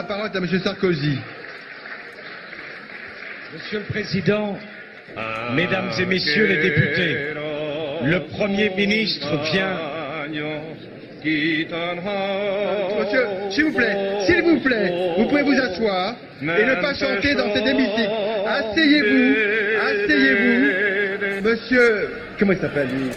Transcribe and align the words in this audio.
La 0.00 0.06
parole 0.06 0.30
est 0.32 0.36
à 0.36 0.38
M. 0.38 0.48
Sarkozy. 0.64 1.18
Monsieur 3.52 3.80
le 3.80 3.84
Président, 3.84 4.58
Mesdames 5.54 5.90
et 5.98 6.06
Messieurs 6.06 6.46
les 6.46 6.56
députés, 6.56 7.34
le 8.04 8.20
Premier 8.30 8.70
ministre 8.70 9.28
vient. 9.52 9.76
Monsieur, 12.98 13.26
s'il 13.50 13.64
vous 13.66 13.76
plaît, 13.76 14.24
s'il 14.24 14.42
vous 14.42 14.60
plaît, 14.60 15.14
vous 15.18 15.28
pouvez 15.28 15.42
vous 15.42 15.52
asseoir 15.52 16.16
et 16.40 16.46
ne 16.46 16.80
pas 16.80 16.94
chanter 16.94 17.34
dans 17.34 17.52
cet 17.52 17.66
hémicycle. 17.66 18.10
Asseyez-vous, 18.46 19.34
asseyez-vous. 19.82 21.46
Monsieur, 21.46 22.08
comment 22.38 22.52
il 22.52 22.58
s'appelle 22.58 22.88
lui? 22.88 23.10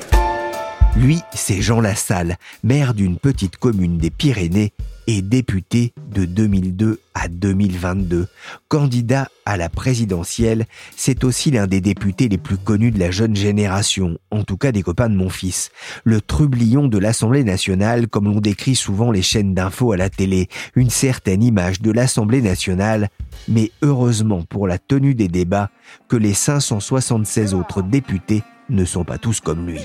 Lui, 0.97 1.22
c'est 1.34 1.62
Jean 1.62 1.80
Lassalle, 1.80 2.36
maire 2.62 2.94
d'une 2.94 3.18
petite 3.20 3.56
commune 3.56 3.97
des 3.97 4.09
Pyrénées 4.09 4.73
et 5.08 5.22
député 5.22 5.94
de 6.14 6.26
2002 6.26 7.00
à 7.14 7.28
2022. 7.28 8.28
Candidat 8.68 9.30
à 9.46 9.58
la 9.58 9.70
présidentielle, 9.70 10.66
c'est 10.96 11.23
aussi 11.23 11.52
l'un 11.52 11.68
des 11.68 11.82
députés 11.82 12.30
les 12.30 12.38
plus 12.38 12.58
connus 12.58 12.92
de 12.92 13.00
la 13.00 13.12
jeune 13.12 13.36
génération, 13.36 14.18
en 14.31 14.44
tout 14.44 14.58
cas 14.58 14.72
des 14.72 14.81
copains 14.81 15.09
de 15.09 15.16
mon 15.16 15.30
fils. 15.30 15.72
Le 16.04 16.22
trublion 16.22 16.88
de 16.88 16.98
l'Assemblée 16.98 17.44
nationale, 17.44 18.08
comme 18.08 18.26
l'ont 18.26 18.40
décrit 18.40 18.76
souvent 18.76 19.12
les 19.12 19.22
chaînes 19.22 19.54
d'infos 19.54 19.92
à 19.92 19.98
la 19.98 20.09
télé, 20.09 20.48
une 20.76 20.90
certaine 20.90 21.44
image 21.44 21.81
de 21.81 21.92
l'Assemblée 21.92 22.42
nationale, 22.42 23.09
mais 23.48 23.72
heureusement 23.81 24.44
pour 24.44 24.68
la 24.68 24.78
tenue 24.78 25.16
des 25.16 25.28
débats 25.28 25.70
que 26.08 26.16
les 26.16 26.34
576 26.34 27.54
autres 27.54 27.81
députés 27.81 28.44
ne 28.69 28.86
sont 28.86 29.03
pas 29.03 29.17
tous 29.17 29.39
comme 29.39 29.67
lui. 29.67 29.80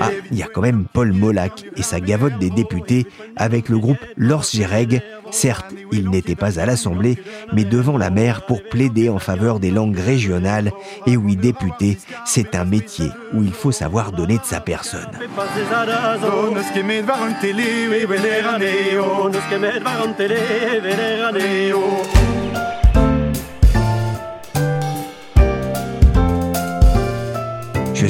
Ah, 0.00 0.10
il 0.30 0.38
y 0.38 0.42
a 0.42 0.46
quand 0.46 0.62
même 0.62 0.84
Paul 0.92 1.12
Molac 1.12 1.64
et 1.76 1.82
sa 1.82 2.00
gavotte 2.00 2.38
des 2.38 2.50
députés 2.50 3.06
avec 3.36 3.68
le 3.68 3.78
groupe 3.78 3.98
Lors 4.16 4.44
Géreg. 4.44 5.02
Certes, 5.30 5.66
il 5.92 6.10
n'était 6.10 6.34
pas 6.34 6.58
à 6.58 6.66
l'Assemblée, 6.66 7.18
mais 7.52 7.64
devant 7.64 7.98
la 7.98 8.10
mer 8.10 8.46
pour 8.46 8.62
plaider 8.62 9.08
en 9.08 9.18
faveur 9.18 9.60
des 9.60 9.70
langues 9.70 9.98
régionales. 9.98 10.72
Et 11.06 11.16
oui, 11.16 11.36
député, 11.36 11.98
c'est 12.24 12.54
un 12.54 12.64
métier 12.64 13.10
où 13.32 13.42
il 13.42 13.52
faut 13.52 13.72
savoir 13.72 14.12
donner 14.12 14.38
de 14.38 14.44
sa 14.44 14.60
personne. 14.60 15.10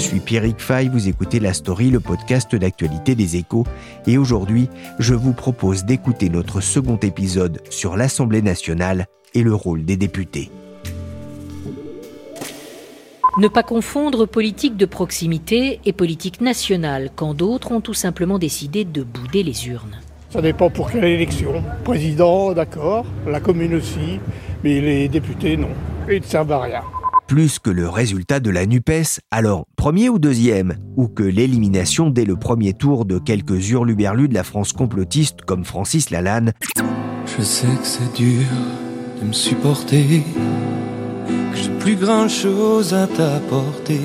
Suis 0.01 0.21
Pierrick 0.21 0.61
Fay, 0.61 0.89
vous 0.89 1.09
écoutez 1.09 1.41
La 1.41 1.53
Story, 1.53 1.91
le 1.91 2.01
podcast 2.01 2.57
d'actualité 2.57 3.15
des 3.15 3.37
échos, 3.37 3.67
et 4.07 4.17
aujourd'hui, 4.17 4.69
je 4.99 5.15
vous 5.15 5.35
propose 5.35 5.85
d'écouter 5.85 6.31
notre 6.31 6.61
second 6.63 6.97
épisode 6.97 7.61
sur 7.69 7.97
l'Assemblée 7.97 8.41
nationale 8.41 9.07
et 9.35 9.43
le 9.43 9.55
rôle 9.55 9.85
des 9.85 9.99
députés. 9.99 10.51
Ne 13.39 13.47
pas 13.49 13.63
confondre 13.63 14.27
politique 14.27 14.77
de 14.77 14.87
proximité 14.87 15.81
et 15.85 15.93
politique 15.93 16.41
nationale, 16.41 17.11
quand 17.15 17.35
d'autres 17.35 17.71
ont 17.71 17.83
tout 17.83 17.95
simplement 17.95 18.39
décidé 18.39 18.85
de 18.85 19.03
bouder 19.03 19.43
les 19.43 19.69
urnes. 19.69 20.01
Ça 20.31 20.41
dépend 20.41 20.71
pour 20.71 20.91
quelle 20.91 21.05
élection. 21.05 21.63
Président, 21.85 22.53
d'accord, 22.53 23.05
la 23.27 23.41
commune 23.41 23.75
aussi, 23.75 24.19
mais 24.65 24.81
les 24.81 25.09
députés, 25.09 25.59
non. 25.59 25.69
Ils 26.09 26.21
ne 26.21 26.25
servent 26.25 26.53
à 26.53 26.61
rien 26.63 26.83
plus 27.31 27.61
que 27.61 27.71
le 27.71 27.89
résultat 27.89 28.41
de 28.41 28.51
la 28.51 28.67
NUPES, 28.67 29.21
alors 29.31 29.65
premier 29.77 30.09
ou 30.09 30.19
deuxième, 30.19 30.75
ou 30.97 31.07
que 31.07 31.23
l'élimination 31.23 32.11
dès 32.11 32.25
le 32.25 32.35
premier 32.35 32.73
tour 32.73 33.05
de 33.05 33.21
quelques 33.21 33.71
hurluberlus 33.71 34.27
de 34.27 34.35
la 34.35 34.43
France 34.43 34.73
complotiste 34.73 35.43
comme 35.43 35.65
Francis 35.65 36.11
Lalanne. 36.11 36.55
Je 37.27 37.41
sais 37.41 37.69
que 37.69 37.87
c'est 37.87 38.13
dur 38.17 38.43
de 39.23 39.29
me 39.29 39.33
supporter, 39.33 40.25
que 41.53 41.57
j'ai 41.57 41.71
plus 41.79 41.95
grand 41.95 42.29
chose 42.29 42.95
à 42.95 43.07
t'apporter. 43.07 44.01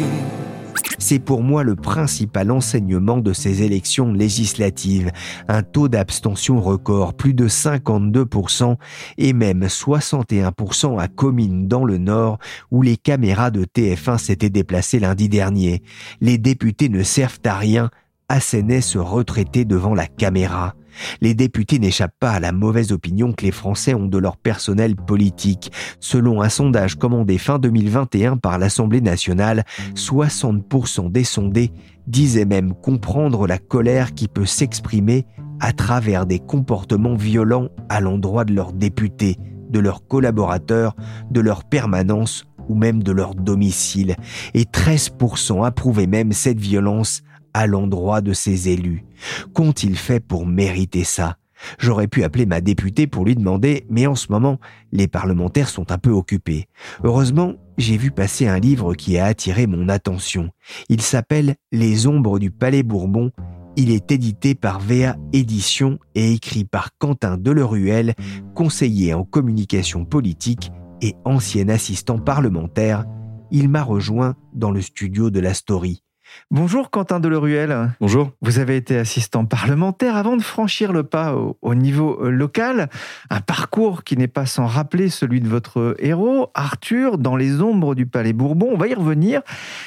C'est 0.97 1.19
pour 1.19 1.43
moi 1.43 1.63
le 1.63 1.75
principal 1.75 2.51
enseignement 2.51 3.17
de 3.17 3.33
ces 3.33 3.63
élections 3.63 4.13
législatives. 4.13 5.11
Un 5.47 5.63
taux 5.63 5.87
d'abstention 5.87 6.61
record, 6.61 7.13
plus 7.13 7.33
de 7.33 7.47
52% 7.47 8.75
et 9.17 9.33
même 9.33 9.63
61% 9.65 10.99
à 10.99 11.07
Comines 11.07 11.67
dans 11.67 11.85
le 11.85 11.97
Nord 11.97 12.39
où 12.71 12.81
les 12.81 12.97
caméras 12.97 13.51
de 13.51 13.65
TF1 13.65 14.17
s'étaient 14.17 14.49
déplacées 14.49 14.99
lundi 14.99 15.29
dernier. 15.29 15.81
Les 16.21 16.37
députés 16.37 16.89
ne 16.89 17.03
servent 17.03 17.39
à 17.45 17.57
rien, 17.57 17.89
assénait 18.29 18.81
se 18.81 18.97
retraiter 18.97 19.65
devant 19.65 19.93
la 19.93 20.07
caméra. 20.07 20.75
Les 21.21 21.33
députés 21.33 21.79
n'échappent 21.79 22.15
pas 22.19 22.31
à 22.31 22.39
la 22.39 22.51
mauvaise 22.51 22.91
opinion 22.91 23.33
que 23.33 23.45
les 23.45 23.51
Français 23.51 23.93
ont 23.93 24.07
de 24.07 24.17
leur 24.17 24.37
personnel 24.37 24.95
politique. 24.95 25.71
Selon 25.99 26.41
un 26.41 26.49
sondage 26.49 26.95
commandé 26.95 27.37
fin 27.37 27.59
2021 27.59 28.37
par 28.37 28.57
l'Assemblée 28.57 29.01
nationale, 29.01 29.63
60% 29.95 31.11
des 31.11 31.23
sondés 31.23 31.71
disaient 32.07 32.45
même 32.45 32.73
comprendre 32.73 33.47
la 33.47 33.57
colère 33.57 34.13
qui 34.13 34.27
peut 34.27 34.45
s'exprimer 34.45 35.25
à 35.59 35.73
travers 35.73 36.25
des 36.25 36.39
comportements 36.39 37.15
violents 37.15 37.69
à 37.89 38.01
l'endroit 38.01 38.45
de 38.45 38.53
leurs 38.53 38.73
députés, 38.73 39.37
de 39.69 39.79
leurs 39.79 40.05
collaborateurs, 40.07 40.95
de 41.31 41.39
leur 41.39 41.63
permanence 41.63 42.45
ou 42.67 42.75
même 42.75 43.03
de 43.03 43.11
leur 43.11 43.35
domicile. 43.35 44.15
Et 44.53 44.63
13% 44.63 45.65
approuvaient 45.65 46.07
même 46.07 46.31
cette 46.31 46.59
violence 46.59 47.21
à 47.55 47.67
l'endroit 47.67 48.19
de 48.19 48.33
ses 48.33 48.67
élus. 48.67 49.05
Qu'ont-ils 49.53 49.95
fait 49.95 50.19
pour 50.19 50.45
mériter 50.45 51.05
ça? 51.05 51.37
J'aurais 51.79 52.09
pu 52.09 52.25
appeler 52.25 52.45
ma 52.45 52.59
députée 52.59 53.07
pour 53.07 53.23
lui 53.23 53.33
demander, 53.33 53.85
mais 53.89 54.07
en 54.07 54.15
ce 54.15 54.29
moment, 54.29 54.59
les 54.91 55.07
parlementaires 55.07 55.69
sont 55.69 55.89
un 55.93 55.97
peu 55.97 56.09
occupés. 56.09 56.67
Heureusement, 57.05 57.53
j'ai 57.77 57.95
vu 57.95 58.11
passer 58.11 58.45
un 58.45 58.59
livre 58.59 58.93
qui 58.93 59.17
a 59.17 59.25
attiré 59.25 59.67
mon 59.67 59.87
attention. 59.87 60.49
Il 60.89 61.01
s'appelle 61.01 61.55
Les 61.71 62.07
ombres 62.07 62.39
du 62.39 62.51
Palais 62.51 62.83
Bourbon. 62.83 63.31
Il 63.77 63.89
est 63.89 64.11
édité 64.11 64.53
par 64.53 64.81
VA 64.81 65.15
Édition 65.31 65.97
et 66.13 66.33
écrit 66.33 66.65
par 66.65 66.89
Quentin 66.97 67.37
Deleruel, 67.37 68.15
conseiller 68.53 69.13
en 69.13 69.23
communication 69.23 70.03
politique 70.03 70.71
et 71.01 71.15
ancien 71.23 71.69
assistant 71.69 72.19
parlementaire. 72.19 73.05
Il 73.49 73.69
m'a 73.69 73.83
rejoint 73.83 74.35
dans 74.53 74.71
le 74.71 74.81
studio 74.81 75.29
de 75.29 75.39
la 75.39 75.53
Story. 75.53 76.04
Bonjour 76.51 76.91
Quentin 76.91 77.19
Deleruel. 77.19 77.91
Bonjour. 77.99 78.31
Vous 78.41 78.59
avez 78.59 78.77
été 78.77 78.97
assistant 78.97 79.45
parlementaire 79.45 80.15
avant 80.15 80.37
de 80.37 80.41
franchir 80.41 80.93
le 80.93 81.03
pas 81.03 81.35
au, 81.35 81.75
niveau 81.75 82.19
euh, 82.21 82.29
local. 82.29 82.89
Un 83.29 83.41
parcours 83.41 84.03
qui 84.03 84.17
n'est 84.17 84.27
pas 84.27 84.45
sans 84.45 84.65
rappeler 84.65 85.09
celui 85.09 85.41
de 85.41 85.47
votre 85.47 85.95
héros, 85.99 86.51
Arthur, 86.53 87.17
dans 87.17 87.35
les 87.35 87.61
ombres 87.61 87.95
du 87.95 88.05
Palais 88.05 88.33
Bourbon. 88.33 88.69
On 88.71 88.77
va 88.77 88.87
y 88.87 88.93
revenir. 88.93 89.41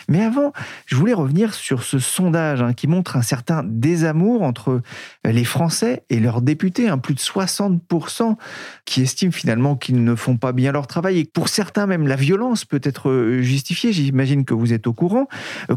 Mais 0.09 0.25
avant, 0.25 0.53
je 0.87 0.97
voulais 0.97 1.15
revenir 1.15 1.55
sur 1.55 1.83
ce 1.83 1.99
sondage 1.99 2.63
hein, 2.63 2.73
qui 2.73 2.87
montre 2.87 3.17
un 3.17 3.23
certain 3.23 3.63
désamour 3.65 4.43
entre 4.43 4.81
les 5.25 5.45
Français 5.45 6.05
et 6.11 6.21
leurs 6.21 6.43
députés. 6.43 6.89
Hein. 6.89 6.99
plus 6.99 7.15
de 7.15 7.21
60% 7.21 8.37
qui 8.85 9.03
estiment 9.03 9.33
finalement 9.33 9.77
qu'ils 9.77 10.03
ne 10.03 10.15
font 10.15 10.37
pas 10.37 10.53
bien 10.53 10.73
leur 10.73 10.87
travail. 10.87 11.19
Et 11.19 11.25
pour 11.25 11.49
certains, 11.49 11.87
même 11.87 12.07
la 12.07 12.17
violence 12.17 12.65
peut 12.65 12.81
être 12.83 13.11
euh, 13.11 13.43
justifiée. 13.43 13.93
J'imagine 13.93 14.45
que 14.45 14.55
vous 14.55 14.73
êtes 14.73 14.87
au 14.87 14.93
courant. 14.93 15.29
Euh, 15.71 15.77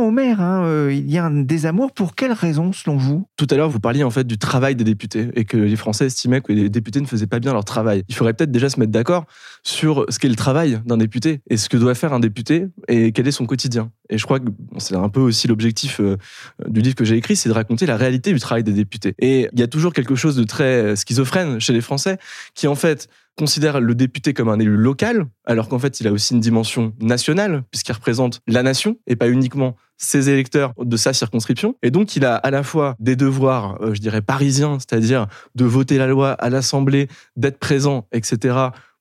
contrairement 0.00 0.06
au 0.06 0.10
maire, 0.10 0.40
hein, 0.40 0.64
euh, 0.64 0.92
il 0.92 1.10
y 1.10 1.18
a 1.18 1.24
un 1.24 1.42
désamour. 1.42 1.92
Pour 1.92 2.14
quelles 2.14 2.32
raisons, 2.32 2.72
selon 2.72 2.96
vous? 2.96 3.26
Tout 3.36 3.46
à 3.50 3.56
l'heure, 3.56 3.68
vous 3.68 3.80
parliez 3.80 4.02
en 4.02 4.10
fait 4.10 4.26
du 4.26 4.38
travail 4.38 4.74
des 4.74 4.84
députés 4.84 5.28
et 5.34 5.44
que 5.44 5.56
les 5.56 5.76
Français 5.76 6.06
estimaient 6.06 6.40
que 6.40 6.52
les 6.52 6.68
députés 6.68 7.00
ne 7.00 7.06
faisaient 7.06 7.26
pas 7.26 7.38
bien 7.38 7.52
leur 7.52 7.64
travail. 7.64 8.04
Il 8.08 8.14
faudrait 8.14 8.34
peut-être 8.34 8.50
déjà 8.50 8.68
se 8.68 8.78
mettre 8.78 8.92
d'accord 8.92 9.26
sur 9.62 10.06
ce 10.08 10.18
qu'est 10.18 10.28
le 10.28 10.36
travail 10.36 10.80
d'un 10.86 10.96
député 10.96 11.40
et 11.48 11.56
ce 11.56 11.68
que 11.68 11.76
doit 11.76 11.94
faire 11.94 12.12
un 12.12 12.20
député 12.20 12.66
et 12.88 13.12
quel 13.12 13.28
est 13.28 13.32
son 13.32 13.46
quotidien. 13.46 13.90
Et 14.08 14.18
je 14.18 14.24
crois 14.24 14.40
que 14.40 14.46
c'est 14.78 14.96
un 14.96 15.08
peu 15.08 15.20
aussi 15.20 15.46
l'objectif 15.48 16.00
euh, 16.00 16.16
du 16.66 16.80
livre 16.80 16.96
que 16.96 17.04
j'ai 17.04 17.16
écrit, 17.16 17.36
c'est 17.36 17.48
de 17.48 17.54
raconter 17.54 17.86
la 17.86 17.96
réalité 17.96 18.32
du 18.32 18.40
travail 18.40 18.64
des 18.64 18.72
députés. 18.72 19.14
Et 19.18 19.48
il 19.52 19.60
y 19.60 19.62
a 19.62 19.68
toujours 19.68 19.92
quelque 19.92 20.14
chose 20.14 20.36
de 20.36 20.44
très 20.44 20.96
schizophrène 20.96 21.60
chez 21.60 21.72
les 21.72 21.80
Français 21.80 22.18
qui 22.54 22.66
en 22.66 22.74
fait 22.74 23.08
considère 23.40 23.80
le 23.80 23.94
député 23.94 24.34
comme 24.34 24.50
un 24.50 24.58
élu 24.58 24.76
local, 24.76 25.26
alors 25.46 25.70
qu'en 25.70 25.78
fait, 25.78 25.98
il 25.98 26.06
a 26.06 26.12
aussi 26.12 26.34
une 26.34 26.40
dimension 26.40 26.92
nationale, 27.00 27.62
puisqu'il 27.70 27.92
représente 27.92 28.42
la 28.46 28.62
nation 28.62 28.98
et 29.06 29.16
pas 29.16 29.30
uniquement 29.30 29.76
ses 29.96 30.28
électeurs 30.28 30.74
de 30.76 30.96
sa 30.98 31.14
circonscription. 31.14 31.74
Et 31.82 31.90
donc, 31.90 32.16
il 32.16 32.26
a 32.26 32.36
à 32.36 32.50
la 32.50 32.62
fois 32.62 32.96
des 33.00 33.16
devoirs, 33.16 33.80
euh, 33.80 33.94
je 33.94 34.00
dirais, 34.00 34.20
parisiens, 34.20 34.78
c'est-à-dire 34.78 35.26
de 35.54 35.64
voter 35.64 35.96
la 35.96 36.06
loi 36.06 36.32
à 36.32 36.50
l'Assemblée, 36.50 37.08
d'être 37.36 37.58
présent, 37.58 38.06
etc., 38.12 38.56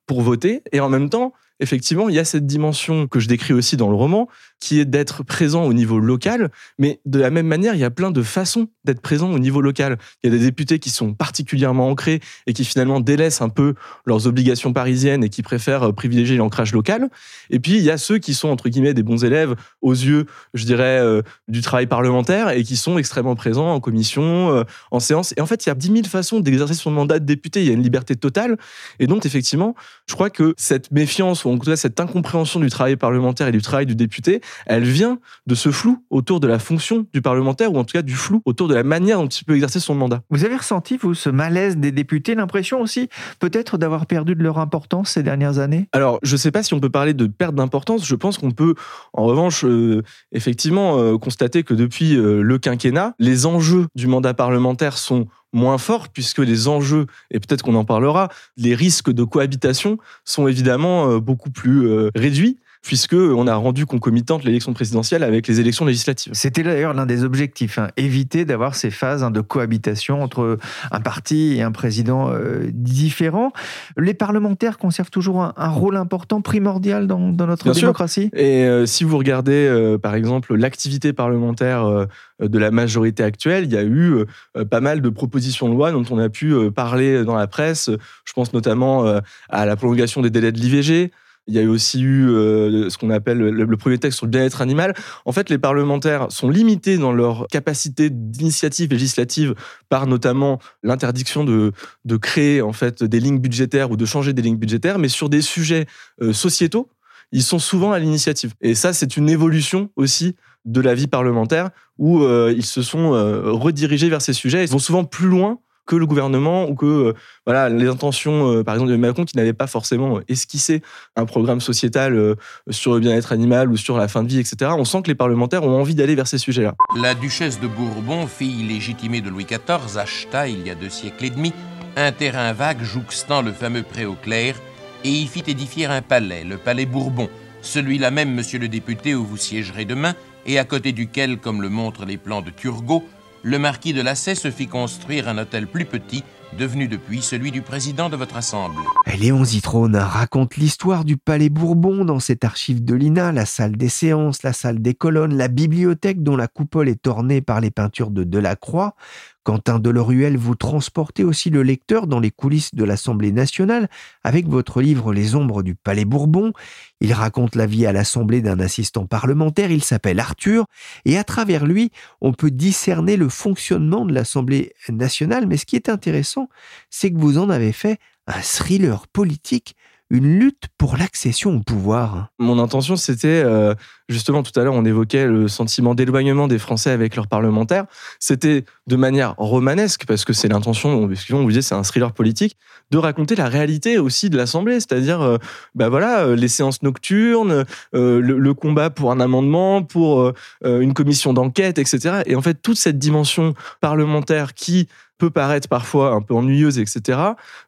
pour 0.06 0.21
voter, 0.21 0.63
et 0.71 0.80
en 0.80 0.88
même 0.88 1.09
temps, 1.09 1.33
effectivement, 1.59 2.09
il 2.09 2.15
y 2.15 2.19
a 2.19 2.25
cette 2.25 2.45
dimension 2.45 3.07
que 3.07 3.19
je 3.19 3.27
décris 3.27 3.53
aussi 3.53 3.77
dans 3.77 3.89
le 3.89 3.95
roman, 3.95 4.27
qui 4.59 4.79
est 4.79 4.85
d'être 4.85 5.23
présent 5.23 5.63
au 5.63 5.73
niveau 5.73 6.00
local, 6.00 6.51
mais 6.77 7.00
de 7.06 7.19
la 7.19 7.29
même 7.29 7.47
manière, 7.47 7.75
il 7.75 7.79
y 7.79 7.85
a 7.85 7.89
plein 7.89 8.11
de 8.11 8.21
façons 8.21 8.67
d'être 8.83 9.01
présent 9.01 9.31
au 9.31 9.39
niveau 9.39 9.61
local. 9.61 9.97
Il 10.23 10.31
y 10.31 10.35
a 10.35 10.38
des 10.38 10.44
députés 10.44 10.79
qui 10.79 10.89
sont 10.89 11.13
particulièrement 11.13 11.89
ancrés 11.89 12.19
et 12.45 12.53
qui 12.53 12.65
finalement 12.65 13.00
délaissent 13.00 13.41
un 13.41 13.50
peu 13.50 13.75
leurs 14.06 14.27
obligations 14.27 14.73
parisiennes 14.73 15.23
et 15.23 15.29
qui 15.29 15.44
préfèrent 15.44 15.83
euh, 15.83 15.91
privilégier 15.94 16.38
l'ancrage 16.38 16.73
local. 16.73 17.09
Et 17.50 17.59
puis, 17.59 17.73
il 17.73 17.83
y 17.83 17.91
a 17.91 17.97
ceux 17.97 18.17
qui 18.17 18.33
sont, 18.33 18.50
entre 18.50 18.69
guillemets, 18.69 18.94
des 18.94 19.03
bons 19.03 19.23
élèves 19.23 19.55
aux 19.81 19.94
yeux, 19.94 20.25
je 20.53 20.65
dirais, 20.65 21.00
euh, 21.00 21.21
du 21.47 21.62
travail 21.62 21.88
parlementaire 21.88 22.50
et 22.50 22.63
qui 22.63 22.75
sont 22.75 22.97
extrêmement 22.97 23.35
présents 23.35 23.73
en 23.73 23.79
commission, 23.79 24.51
euh, 24.51 24.63
en 24.91 25.00
séance. 25.00 25.33
Et 25.38 25.41
en 25.41 25.45
fait, 25.45 25.65
il 25.65 25.69
y 25.69 25.71
a 25.71 25.75
10 25.75 25.88
000 25.88 26.03
façons 26.05 26.39
d'exercer 26.39 26.73
son 26.73 26.91
mandat 26.91 27.19
de 27.19 27.25
député. 27.25 27.62
Il 27.62 27.67
y 27.67 27.69
a 27.69 27.73
une 27.73 27.83
liberté 27.83 28.15
totale. 28.15 28.57
Et 29.00 29.07
donc, 29.07 29.25
effectivement, 29.25 29.75
je 30.07 30.15
crois 30.15 30.29
que 30.29 30.53
cette 30.57 30.91
méfiance, 30.91 31.45
ou 31.50 31.54
en 31.54 31.57
tout 31.57 31.69
cas 31.69 31.75
cette 31.75 32.00
incompréhension 32.00 32.60
du 32.60 32.69
travail 32.69 32.96
parlementaire 32.96 33.48
et 33.48 33.51
du 33.51 33.62
travail 33.62 33.86
du 33.86 33.96
député, 33.96 34.42
elle 34.66 34.84
vient 34.84 35.19
de 35.48 35.56
ce 35.56 35.72
flou 35.72 36.04
autour 36.10 36.40
de 36.40 36.48
la 36.48 36.60
fonction 36.60 37.06
du 37.13 37.22
parlementaire, 37.22 37.74
ou 37.74 37.78
en 37.78 37.84
tout 37.84 37.94
cas 37.94 38.01
du 38.01 38.16
flou 38.16 38.42
autour 38.46 38.68
de 38.68 38.75
la 38.75 38.84
manière 38.84 39.19
dont 39.19 39.28
il 39.28 39.44
peut 39.44 39.56
exercer 39.56 39.80
son 39.80 39.96
mandat. 39.96 40.22
Vous 40.30 40.46
avez 40.46 40.57
ressenti, 40.57 40.98
vous, 40.98 41.13
ce 41.13 41.30
malaise 41.30 41.78
des 41.78 41.92
députés, 41.92 42.36
l'impression 42.36 42.81
aussi 42.81 43.10
peut-être 43.40 43.78
d'avoir 43.78 44.06
perdu 44.06 44.36
de 44.36 44.44
leur 44.44 44.60
importance 44.60 45.12
ces 45.12 45.24
dernières 45.24 45.60
années? 45.60 45.88
Alors, 45.92 46.19
je 46.24 46.34
ne 46.34 46.38
sais 46.38 46.51
pas 46.51 46.63
si 46.63 46.74
on 46.74 46.80
peut 46.80 46.90
parler 46.90 47.13
de 47.13 47.28
perte 47.28 47.56
d'importance. 47.56 48.06
Je 48.06 48.16
pense 48.16 48.38
qu'on 48.38 48.51
peut, 48.51 48.75
en 49.13 49.24
revanche, 49.24 49.66
euh, 49.66 50.04
effectivement, 50.31 50.98
euh, 50.98 51.18
constater 51.18 51.63
que 51.63 51.74
depuis 51.74 52.16
euh, 52.16 52.42
le 52.42 52.57
quinquennat, 52.57 53.13
les 53.19 53.46
enjeux 53.46 53.88
du 53.96 54.07
mandat 54.07 54.34
parlementaire 54.34 54.98
sont 54.98 55.28
moins 55.54 55.78
forts 55.78 56.10
puisque 56.10 56.40
les 56.40 56.68
enjeux, 56.68 57.07
et 57.31 57.40
peut-être 57.40 57.63
qu'on 57.63 57.75
en 57.75 57.86
parlera, 57.86 58.30
les 58.57 58.75
risques 58.75 59.12
de 59.12 59.24
cohabitation 59.24 59.98
sont 60.25 60.48
évidemment 60.48 61.18
beaucoup 61.18 61.50
plus 61.51 62.10
réduits 62.16 62.57
puisque 62.81 63.13
on 63.13 63.45
a 63.47 63.55
rendu 63.55 63.85
concomitante 63.85 64.43
l'élection 64.43 64.73
présidentielle 64.73 65.23
avec 65.23 65.47
les 65.47 65.59
élections 65.59 65.85
législatives. 65.85 66.31
C'était 66.33 66.63
d'ailleurs 66.63 66.93
l'un 66.93 67.05
des 67.05 67.23
objectifs, 67.23 67.77
hein, 67.77 67.89
éviter 67.97 68.45
d'avoir 68.45 68.73
ces 68.73 68.89
phases 68.89 69.21
hein, 69.21 69.31
de 69.31 69.41
cohabitation 69.41 70.23
entre 70.23 70.57
un 70.91 71.01
parti 71.01 71.55
et 71.57 71.61
un 71.61 71.71
président 71.71 72.31
euh, 72.31 72.69
différent. 72.71 73.51
Les 73.97 74.13
parlementaires 74.13 74.77
conservent 74.77 75.09
toujours 75.09 75.41
un, 75.41 75.69
rôle 75.69 75.97
important, 75.97 76.41
primordial 76.41 77.05
dans, 77.07 77.19
notre 77.19 77.71
démocratie. 77.73 78.29
Et 78.33 78.63
euh, 78.63 78.85
si 78.85 79.03
vous 79.03 79.17
regardez, 79.17 79.67
euh, 79.67 79.97
par 79.97 80.15
exemple, 80.15 80.55
l'activité 80.55 81.11
parlementaire 81.13 82.07
de 82.39 82.59
la 82.59 82.71
majorité 82.71 83.23
actuelle, 83.23 83.65
il 83.65 83.73
y 83.73 83.77
a 83.77 83.83
eu 83.83 84.25
pas 84.69 84.79
mal 84.79 85.01
de 85.01 85.09
propositions 85.09 85.67
de 85.67 85.73
loi 85.73 85.91
dont 85.91 86.05
on 86.09 86.17
a 86.17 86.29
pu 86.29 86.53
parler 86.71 87.23
dans 87.23 87.35
la 87.35 87.47
presse. 87.47 87.89
Je 88.25 88.33
pense 88.33 88.53
notamment 88.53 89.19
à 89.49 89.65
la 89.65 89.75
prolongation 89.75 90.21
des 90.21 90.29
délais 90.29 90.51
de 90.51 90.59
l'IVG, 90.59 91.11
il 91.50 91.56
y 91.56 91.60
a 91.60 91.68
aussi 91.68 92.01
eu 92.01 92.30
euh, 92.30 92.90
ce 92.90 92.98
qu'on 92.98 93.10
appelle 93.10 93.40
le, 93.40 93.78
premier 93.78 93.98
texte 93.98 94.18
sur 94.18 94.28
le 94.28 94.30
bien-être 94.30 94.62
animal. 94.62 94.94
En 95.25 95.31
fait, 95.31 95.50
les 95.50 95.57
parlementaires 95.57 96.28
sont 96.30 96.50
limités 96.50 96.98
dans 96.98 97.12
leur 97.12 97.48
capacité 97.48 98.10
d'initiative 98.12 98.92
législative 98.92 99.56
par 99.90 100.06
notamment 100.06 100.60
l'interdiction 100.84 101.44
de, 101.44 101.72
de 102.06 102.18
créer 102.18 102.62
en 102.62 102.72
fait 102.72 103.04
des 103.04 103.19
lignes 103.19 103.40
budgétaires 103.40 103.90
ou 103.90 103.98
de 103.98 104.06
changer 104.06 104.31
des 104.31 104.44
lignes 104.44 104.57
budgétaires, 104.57 105.00
mais 105.00 105.10
sur 105.10 105.28
des 105.28 105.42
sujets 105.42 105.88
euh, 106.22 106.34
sociétaux, 106.34 106.88
ils 107.31 107.44
sont 107.44 107.60
souvent 107.60 107.92
à 107.92 108.00
l'initiative. 108.00 108.54
Et 108.62 108.75
ça, 108.75 108.94
c'est 108.94 109.18
une 109.18 109.28
évolution 109.28 109.90
aussi 109.96 110.36
de 110.66 110.81
la 110.81 110.94
vie 110.94 111.07
parlementaire 111.07 111.72
où 111.98 112.22
euh, 112.22 112.54
ils 112.56 112.66
se 112.66 112.84
sont 112.84 113.12
redirigés 113.12 114.10
vers 114.10 114.22
ces 114.22 114.34
sujets. 114.34 114.63
Ils 114.63 114.69
vont 114.69 114.80
souvent 114.80 115.04
plus 115.04 115.28
loin 115.28 115.60
que 115.89 115.95
le 115.95 116.06
gouvernement 116.06 116.69
ou 116.69 116.75
que 116.75 116.86
euh, 116.86 117.13
voilà 117.47 117.68
les 117.68 117.88
intentions, 117.88 118.51
euh, 118.51 118.63
par 118.63 118.75
exemple, 118.75 118.91
de 118.91 118.95
Macron 118.95 119.25
qui 119.25 119.36
n'avait 119.36 119.53
pas 119.53 119.65
forcément 119.65 120.19
esquissé 120.27 120.83
un 121.15 121.25
programme 121.25 121.62
sociétal 121.62 122.13
euh, 122.13 122.36
sur 122.69 122.94
le 122.94 123.00
bien-être 123.00 123.31
animal 123.31 123.71
ou 123.71 123.75
sur 123.75 123.97
la 123.97 124.07
fin 124.07 124.21
de 124.21 124.30
vie, 124.30 124.39
etc. 124.39 124.71
On 124.77 124.86
sent 124.86 125.01
que 125.01 125.07
les 125.07 125.15
parlementaires 125.15 125.63
ont 125.63 125.81
envie 125.81 125.95
d'aller 125.95 126.13
vers 126.13 126.27
ces 126.27 126.38
sujets-là. 126.38 126.75
La 127.01 127.15
duchesse 127.15 127.59
de 127.59 127.65
Bourbon, 127.65 128.27
fille 128.27 128.68
légitimée 128.68 129.21
de 129.21 129.31
Louis 129.31 129.45
XIV, 129.45 129.97
acheta, 129.97 130.47
il 130.47 130.65
y 130.65 130.69
a 130.69 130.75
deux 130.75 130.89
siècles 130.89 131.25
et 131.25 131.30
demi, 131.31 131.53
un 131.97 132.12
terrain 132.12 132.53
vague 132.53 132.83
jouxtant 132.83 133.41
le 133.41 133.51
fameux 133.51 133.83
pré 133.83 134.06
au 134.06 134.13
clair 134.13 134.56
et 135.03 135.09
y 135.09 135.25
fit 135.25 135.44
édifier 135.47 135.88
un 135.88 136.03
palais, 136.03 136.44
le 136.44 136.57
palais 136.57 136.86
Bourbon, 136.86 137.30
celui-là 137.63 138.12
même, 138.12 138.36
monsieur 138.36 138.59
le 138.59 138.68
député, 138.68 139.15
où 139.15 139.25
vous 139.25 139.38
siégerez 139.38 139.86
demain, 139.86 140.13
et 140.45 140.59
à 140.59 140.65
côté 140.65 140.91
duquel, 140.91 141.38
comme 141.38 141.63
le 141.63 141.69
montrent 141.69 142.06
les 142.06 142.18
plans 142.18 142.41
de 142.41 142.51
Turgot, 142.51 143.03
le 143.44 143.59
marquis 143.59 143.94
de 143.94 144.01
Lassay 144.01 144.36
se 144.36 144.51
fit 144.51 144.68
construire 144.68 145.27
un 145.27 145.38
hôtel 145.38 145.68
plus 145.68 145.86
petit, 145.86 146.24
devenu 146.57 146.88
depuis 146.88 147.21
celui 147.21 147.51
du 147.51 147.62
président 147.62 148.09
de 148.09 148.15
votre 148.15 148.36
assemblée. 148.36 148.83
Léon 149.18 149.44
Zitrone 149.44 149.95
raconte 149.95 150.57
l'histoire 150.57 151.06
du 151.06 151.15
palais 151.18 151.50
Bourbon 151.50 152.06
dans 152.06 152.19
cette 152.19 152.44
archive 152.44 152.83
de 152.83 152.95
l'INA, 152.95 153.31
la 153.31 153.45
salle 153.45 153.77
des 153.77 153.89
séances, 153.89 154.44
la 154.44 154.53
salle 154.53 154.81
des 154.81 154.94
colonnes, 154.94 155.38
la 155.38 155.47
bibliothèque 155.47 156.24
dont 156.24 156.36
la 156.36 156.47
coupole 156.47 156.89
est 156.89 157.07
ornée 157.07 157.41
par 157.41 157.62
les 157.62 157.71
peintures 157.71 158.12
de 158.12 158.24
Delacroix. 158.24 158.95
Quentin 159.44 159.80
Deloruel, 159.80 160.38
vous 160.38 160.56
transportez 160.56 161.24
aussi 161.24 161.50
le 161.50 161.63
lecteur 161.63 162.07
dans 162.07 162.19
les 162.19 162.31
coulisses 162.31 162.75
de 162.75 162.83
l'Assemblée 162.83 163.31
nationale 163.31 163.89
avec 164.24 164.48
votre 164.48 164.81
livre 164.81 165.13
Les 165.13 165.36
ombres 165.36 165.63
du 165.63 165.75
Palais 165.75 166.05
Bourbon. 166.05 166.53
Il 167.00 167.13
raconte 167.13 167.55
la 167.55 167.65
vie 167.65 167.86
à 167.86 167.93
l'Assemblée 167.93 168.41
d'un 168.41 168.60
assistant 168.60 169.05
parlementaire, 169.05 169.72
il 169.72 169.84
s'appelle 169.84 170.19
Arthur, 170.19 170.65
et 171.05 171.17
à 171.17 171.24
travers 171.24 171.65
lui, 171.65 171.91
on 172.22 172.34
peut 172.34 172.51
discerner 172.51 173.17
le 173.17 173.29
fonctionnement 173.29 174.05
de 174.05 174.13
l'Assemblée 174.13 174.74
nationale. 174.89 175.48
Mais 175.48 175.58
ce 175.58 175.65
qui 175.65 175.75
est 175.75 175.89
intéressant, 175.89 176.50
c'est 176.89 177.12
que 177.12 177.17
vous 177.17 177.38
en 177.38 177.50
avez 177.50 177.72
fait 177.72 177.98
un 178.27 178.41
thriller 178.41 179.08
politique 179.08 179.75
une 180.10 180.39
lutte 180.39 180.63
pour 180.78 180.98
l'accession 180.98 181.56
au 181.58 181.60
pouvoir. 181.60 182.30
Mon 182.39 182.58
intention, 182.58 182.96
c'était, 182.96 183.44
euh, 183.46 183.75
justement, 184.08 184.42
tout 184.42 184.58
à 184.60 184.63
l'heure, 184.63 184.74
on 184.74 184.84
évoquait 184.86 185.28
le 185.28 185.48
sentiment 185.48 185.94
d'éloignement 185.94 186.48
des 186.48 186.58
Français 186.58 186.89
avec 186.89 187.16
leurs 187.16 187.28
parlementaires. 187.28 187.86
C'était 188.20 188.66
de 188.88 188.96
manière 188.96 189.36
romanesque, 189.38 190.06
parce 190.08 190.25
que 190.25 190.34
c'est 190.34 190.48
l'intention, 190.48 190.89
on 190.89 191.08
vous 191.44 191.48
disait, 191.50 191.62
c'est 191.62 191.75
un 191.75 191.84
thriller 191.84 192.12
politique, 192.12 192.58
de 192.89 192.98
raconter 192.98 193.36
la 193.36 193.50
réalité 193.50 194.00
aussi 194.00 194.32
de 194.32 194.38
l'Assemblée, 194.38 194.80
c'est-à-dire, 194.80 195.22
euh, 195.22 195.38
bah 195.75 195.89
voilà, 195.89 196.22
euh, 196.22 196.36
les 196.36 196.48
séances 196.48 196.82
nocturnes, 196.82 197.66
le, 197.94 198.54
combat 198.54 198.89
pour 198.89 199.12
un 199.12 199.20
amendement, 199.20 199.84
pour 199.84 200.34
une 200.66 200.94
commission 200.94 201.34
d'enquête, 201.34 201.78
etc. 201.78 202.24
Et 202.25 202.36
en 202.36 202.42
fait, 202.42 202.56
toute 202.56 202.78
cette 202.78 202.98
dimension 202.98 203.54
parlementaire 203.80 204.54
qui 204.56 204.88
peut 205.19 205.29
paraître 205.29 205.67
parfois 205.67 206.13
un 206.13 206.21
peu 206.21 206.33
ennuyeuse, 206.33 206.79
etc., 206.79 207.19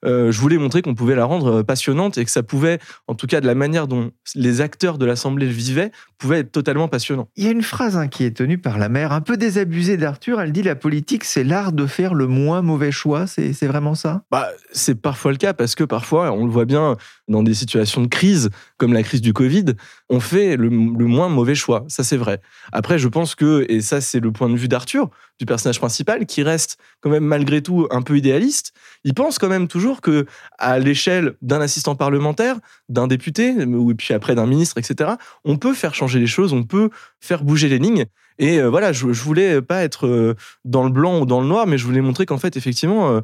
euh, 0.06 0.32
je 0.32 0.42
voulais 0.42 0.58
montrer 0.58 0.82
qu'on 0.82 0.96
pouvait 0.96 1.16
la 1.16 1.26
rendre 1.26 1.60
euh, 1.60 1.64
passionnante 1.64 2.18
et 2.18 2.26
que 2.26 2.32
ça 2.32 2.42
pouvait, 2.42 2.80
en 3.08 3.14
tout 3.14 3.28
cas 3.28 3.42
de 3.42 3.46
la 3.46 3.54
manière 3.54 3.88
dont 3.88 4.12
les 4.34 4.62
acteurs 4.62 4.98
de 4.98 5.06
l'Assemblée 5.06 5.46
le 5.46 5.52
vivaient, 5.52 5.92
pouvait 6.18 6.40
être 6.40 6.52
totalement 6.52 6.88
passionnant. 6.88 7.28
Il 7.36 7.44
y 7.44 7.48
a 7.48 7.52
une 7.52 7.62
phrase 7.62 7.98
hein, 7.98 8.08
qui 8.08 8.24
est 8.24 8.36
tenue 8.36 8.58
par 8.58 8.78
la 8.78 8.90
mère, 8.90 9.12
un 9.12 9.22
peu 9.22 9.38
désabusée 9.38 9.98
d'Arthur. 9.98 10.40
Elle 10.40 10.54
dit 10.54 10.64
la 10.64 10.76
politique, 10.76 11.24
c'est 11.26 11.44
l'art 11.44 11.74
de 11.74 11.86
faire 11.86 12.14
le 12.14 12.28
moins 12.28 12.62
mauvais 12.62 12.92
choix. 12.92 13.28
C'est 13.28 13.68
vraiment 13.68 13.96
ça? 13.96 14.24
Bah, 14.32 14.50
C'est 14.72 14.96
parfois 14.96 15.32
le 15.32 15.38
cas 15.38 15.54
parce 15.54 15.76
que 15.76 15.84
parfois, 15.84 16.32
on 16.32 16.46
le 16.46 16.52
voit 16.52 16.66
bien 16.66 16.96
dans 17.28 17.44
des 17.44 17.54
situations 17.54 18.02
de 18.02 18.08
crise, 18.08 18.50
comme 18.82 18.94
la 18.94 19.04
crise 19.04 19.22
du 19.22 19.32
Covid, 19.32 19.66
on 20.10 20.20
fait 20.20 20.58
le, 20.58 20.72
moins 20.72 21.30
mauvais 21.30 21.54
choix. 21.54 21.86
Ça, 21.88 22.04
c'est 22.04 22.18
vrai. 22.18 22.42
Après, 22.72 22.98
je 22.98 23.08
pense 23.08 23.36
que, 23.36 23.64
et 23.70 23.80
ça, 23.80 24.02
c'est 24.02 24.20
le 24.20 24.32
point 24.32 24.50
de 24.50 24.56
vue 24.56 24.68
d'Arthur, 24.68 25.12
du 25.38 25.46
personnage 25.46 25.78
principal, 25.78 26.26
qui 26.26 26.42
reste 26.42 26.78
quand 27.00 27.12
même 27.12 27.24
malgré 27.24 27.62
tout 27.62 27.88
un 27.92 28.02
peu 28.02 28.18
idéaliste, 28.18 28.74
il 29.04 29.14
pense 29.14 29.38
quand 29.38 29.50
même 29.50 29.68
toujours 29.68 30.02
que 30.02 30.26
à 30.58 30.80
l'échelle 30.80 31.36
d'un 31.44 31.62
assistant 31.62 31.94
parlementaire, 31.94 32.56
d'un 32.90 33.06
député, 33.06 33.52
ou 33.66 33.94
puis 33.94 34.16
après 34.16 34.34
d'un 34.34 34.48
ministre, 34.48 34.80
etc., 34.80 35.12
on 35.46 35.58
peut 35.58 35.76
faire 35.76 35.94
changer 35.94 36.20
les 36.20 36.26
choses, 36.26 36.52
on 36.52 36.64
peut 36.64 36.90
faire 37.20 37.44
bouger 37.44 37.70
les 37.70 37.78
lignes. 37.78 38.08
Et 38.42 38.60
euh, 38.60 38.70
voilà, 38.70 38.92
je, 38.92 39.14
je, 39.14 39.24
voulais 39.24 39.62
pas 39.62 39.84
être 39.84 40.08
euh, 40.08 40.36
dans 40.66 40.84
le 40.84 40.90
blanc 40.90 41.20
ou 41.20 41.26
dans 41.28 41.42
le 41.42 41.48
noir, 41.48 41.68
mais 41.68 41.78
je 41.78 41.86
voulais 41.86 42.02
montrer 42.02 42.26
qu'en 42.26 42.40
fait, 42.40 42.58
effectivement, 42.58 43.12
euh, 43.12 43.22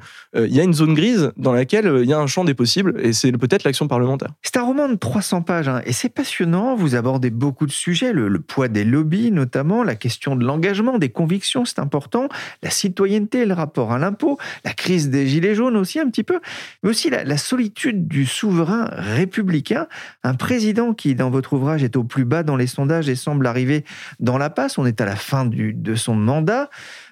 il 0.48 0.56
y 0.56 0.60
a 0.60 0.64
une 0.64 0.76
zone 0.76 0.94
grise 0.94 1.32
dans 1.38 1.54
laquelle 1.54 1.92
il 2.04 2.08
y 2.08 2.14
a 2.14 2.20
un 2.20 2.28
champ 2.28 2.46
des 2.46 2.54
possibles, 2.54 2.94
et 3.00 3.14
c'est 3.14 3.32
peut-être 3.32 3.64
l'action 3.64 3.88
parlementaire. 3.88 4.30
C'est 4.44 4.58
un 4.58 4.62
roman 4.62 4.88
de 4.88 4.96
300 4.96 5.42
pages, 5.42 5.68
hein, 5.70 5.82
et 5.86 5.92
c'est 5.92 6.10
passionnant. 6.10 6.76
Vous 6.76 6.94
abordez 6.94 7.32
beaucoup 7.32 7.66
de 7.66 7.72
sujets, 7.72 8.14
le, 8.14 8.28
le 8.28 8.40
poids 8.40 8.68
des 8.68 8.84
lobbies 8.84 9.32
notamment, 9.32 9.84
la 9.84 9.96
question 9.96 10.36
de 10.36 10.46
l'engagement, 10.46 11.00
des 11.00 11.10
convictions, 11.10 11.66
c'est 11.66 11.80
important, 11.80 12.30
la 12.62 12.70
citoyenneté, 12.70 13.46
le 13.46 13.56
rapport 13.56 13.92
à 13.92 13.98
l'impôt, 13.98 14.38
la 14.64 14.74
crise 14.74 15.10
des 15.10 15.26
gilets 15.26 15.56
jaunes 15.56 15.78
aussi 15.78 16.00
un 16.00 16.08
petit 16.12 16.24
peu, 16.24 16.40
mais 16.84 16.92
aussi 16.92 17.10
la, 17.10 17.24
la 17.24 17.38
solitude 17.38 18.08
du 18.08 18.28
souverain 18.28 18.88
républicain, 18.92 19.88
un 20.24 20.36
président 20.36 20.94
qui, 20.94 21.16
dans 21.16 21.32
votre 21.32 21.54
ouvrage, 21.54 21.84
est 21.84 21.96
au 21.96 22.04
plus 22.04 22.26
bas 22.26 22.44
dans 22.44 22.56
les 22.56 22.68
sondages 22.68 23.10
et 23.10 23.16
semble 23.16 23.48
arriver 23.48 23.84
dans 24.20 24.38
la 24.38 24.52
passe. 24.52 24.78
On 24.78 24.86
est 24.86 25.02
à 25.02 25.07
la 25.08 25.16
fin 25.16 25.46
de 25.46 25.96
son 25.96 26.16
mandat. 26.16 26.70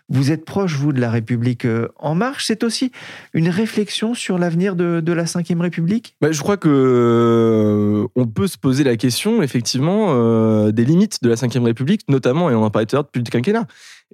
Vous 0.07 0.31
êtes 0.31 0.45
proche, 0.45 0.75
vous, 0.75 0.93
de 0.93 1.01
la 1.01 1.09
République 1.09 1.65
euh, 1.65 1.87
en 1.97 2.13
marche. 2.13 2.45
C'est 2.45 2.63
aussi 2.63 2.91
une 3.33 3.49
réflexion 3.49 4.13
sur 4.13 4.37
l'avenir 4.37 4.75
de, 4.75 4.99
de, 4.99 5.13
la 5.13 5.23
Ve 5.23 5.61
République? 5.61 6.15
Bah, 6.21 6.31
Je 6.31 6.39
crois 6.41 6.57
que 6.57 6.69
euh, 6.69 8.07
on 8.15 8.27
peut 8.27 8.45
se 8.45 8.59
poser 8.59 8.83
la 8.83 8.97
question, 8.97 9.41
effectivement, 9.41 10.09
euh, 10.09 10.71
des 10.71 10.85
limites 10.85 11.23
de 11.23 11.29
la 11.29 11.35
Ve 11.35 11.63
République, 11.63 12.01
notamment, 12.07 12.51
et 12.51 12.55
on 12.55 12.63
en 12.63 12.69
parlait 12.69 12.85
tout 12.85 12.95
à 12.95 12.97
l'heure, 12.97 13.05
depuis 13.05 13.23
le 13.23 13.31
quinquennat. 13.31 13.65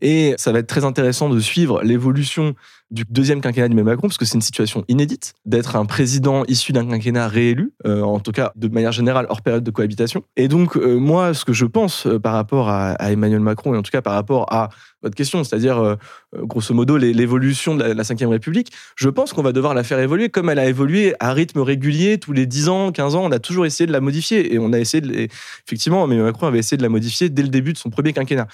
Et 0.01 0.33
ça 0.37 0.51
va 0.51 0.59
être 0.59 0.67
très 0.67 0.85
intéressant 0.85 1.29
de 1.29 1.39
suivre 1.39 1.81
l'évolution 1.83 2.55
du 2.91 3.05
deuxième 3.09 3.39
quinquennat 3.41 3.69
même 3.69 3.85
Macron, 3.85 4.07
parce 4.07 4.17
que 4.17 4.25
c'est 4.25 4.35
une 4.35 4.41
situation 4.41 4.83
inédite 4.89 5.33
d'être 5.45 5.77
un 5.77 5.85
président 5.85 6.43
issu 6.45 6.73
d'un 6.73 6.85
quinquennat 6.85 7.27
réélu, 7.27 7.71
euh, 7.85 8.01
en 8.01 8.19
tout 8.19 8.33
cas 8.33 8.51
de 8.55 8.67
manière 8.67 8.91
générale 8.91 9.25
hors 9.29 9.41
période 9.41 9.63
de 9.63 9.71
cohabitation. 9.71 10.23
Et 10.35 10.49
donc, 10.49 10.75
euh, 10.75 10.97
moi, 10.97 11.33
ce 11.33 11.45
que 11.45 11.53
je 11.53 11.65
pense 11.65 12.05
euh, 12.05 12.19
par 12.19 12.33
rapport 12.33 12.69
à, 12.69 12.95
Emmanuel 13.11 13.39
Macron, 13.39 13.73
et 13.73 13.77
en 13.77 13.81
tout 13.81 13.91
cas 13.91 14.01
par 14.01 14.13
rapport 14.13 14.51
à 14.51 14.69
votre 15.01 15.15
question, 15.15 15.43
c'est-à-dire, 15.43 15.97
grosso 16.43 16.75
modo, 16.75 16.95
l'évolution 16.95 17.75
de 17.75 17.83
la 17.83 18.03
Ve 18.03 18.29
République, 18.29 18.71
je 18.95 19.09
pense 19.09 19.33
qu'on 19.33 19.41
va 19.41 19.51
devoir 19.51 19.73
la 19.73 19.83
faire 19.83 19.99
évoluer 19.99 20.29
comme 20.29 20.49
elle 20.49 20.59
a 20.59 20.67
évolué 20.67 21.15
à 21.19 21.33
rythme 21.33 21.59
régulier 21.59 22.19
tous 22.19 22.33
les 22.33 22.45
10 22.45 22.69
ans, 22.69 22.91
15 22.91 23.15
ans. 23.15 23.23
On 23.23 23.31
a 23.31 23.39
toujours 23.39 23.65
essayé 23.65 23.87
de 23.87 23.91
la 23.91 23.99
modifier. 23.99 24.53
Et 24.53 24.59
on 24.59 24.71
a 24.73 24.79
essayé 24.79 25.01
de. 25.01 25.27
Effectivement, 25.65 26.05
Emmanuel 26.05 26.25
Macron 26.25 26.45
avait 26.45 26.59
essayé 26.59 26.77
de 26.77 26.83
la 26.83 26.89
modifier 26.89 27.29
dès 27.29 27.41
le 27.41 27.47
début 27.47 27.73
de 27.73 27.79
son 27.79 27.89
premier 27.89 28.13
quinquennat. 28.13 28.47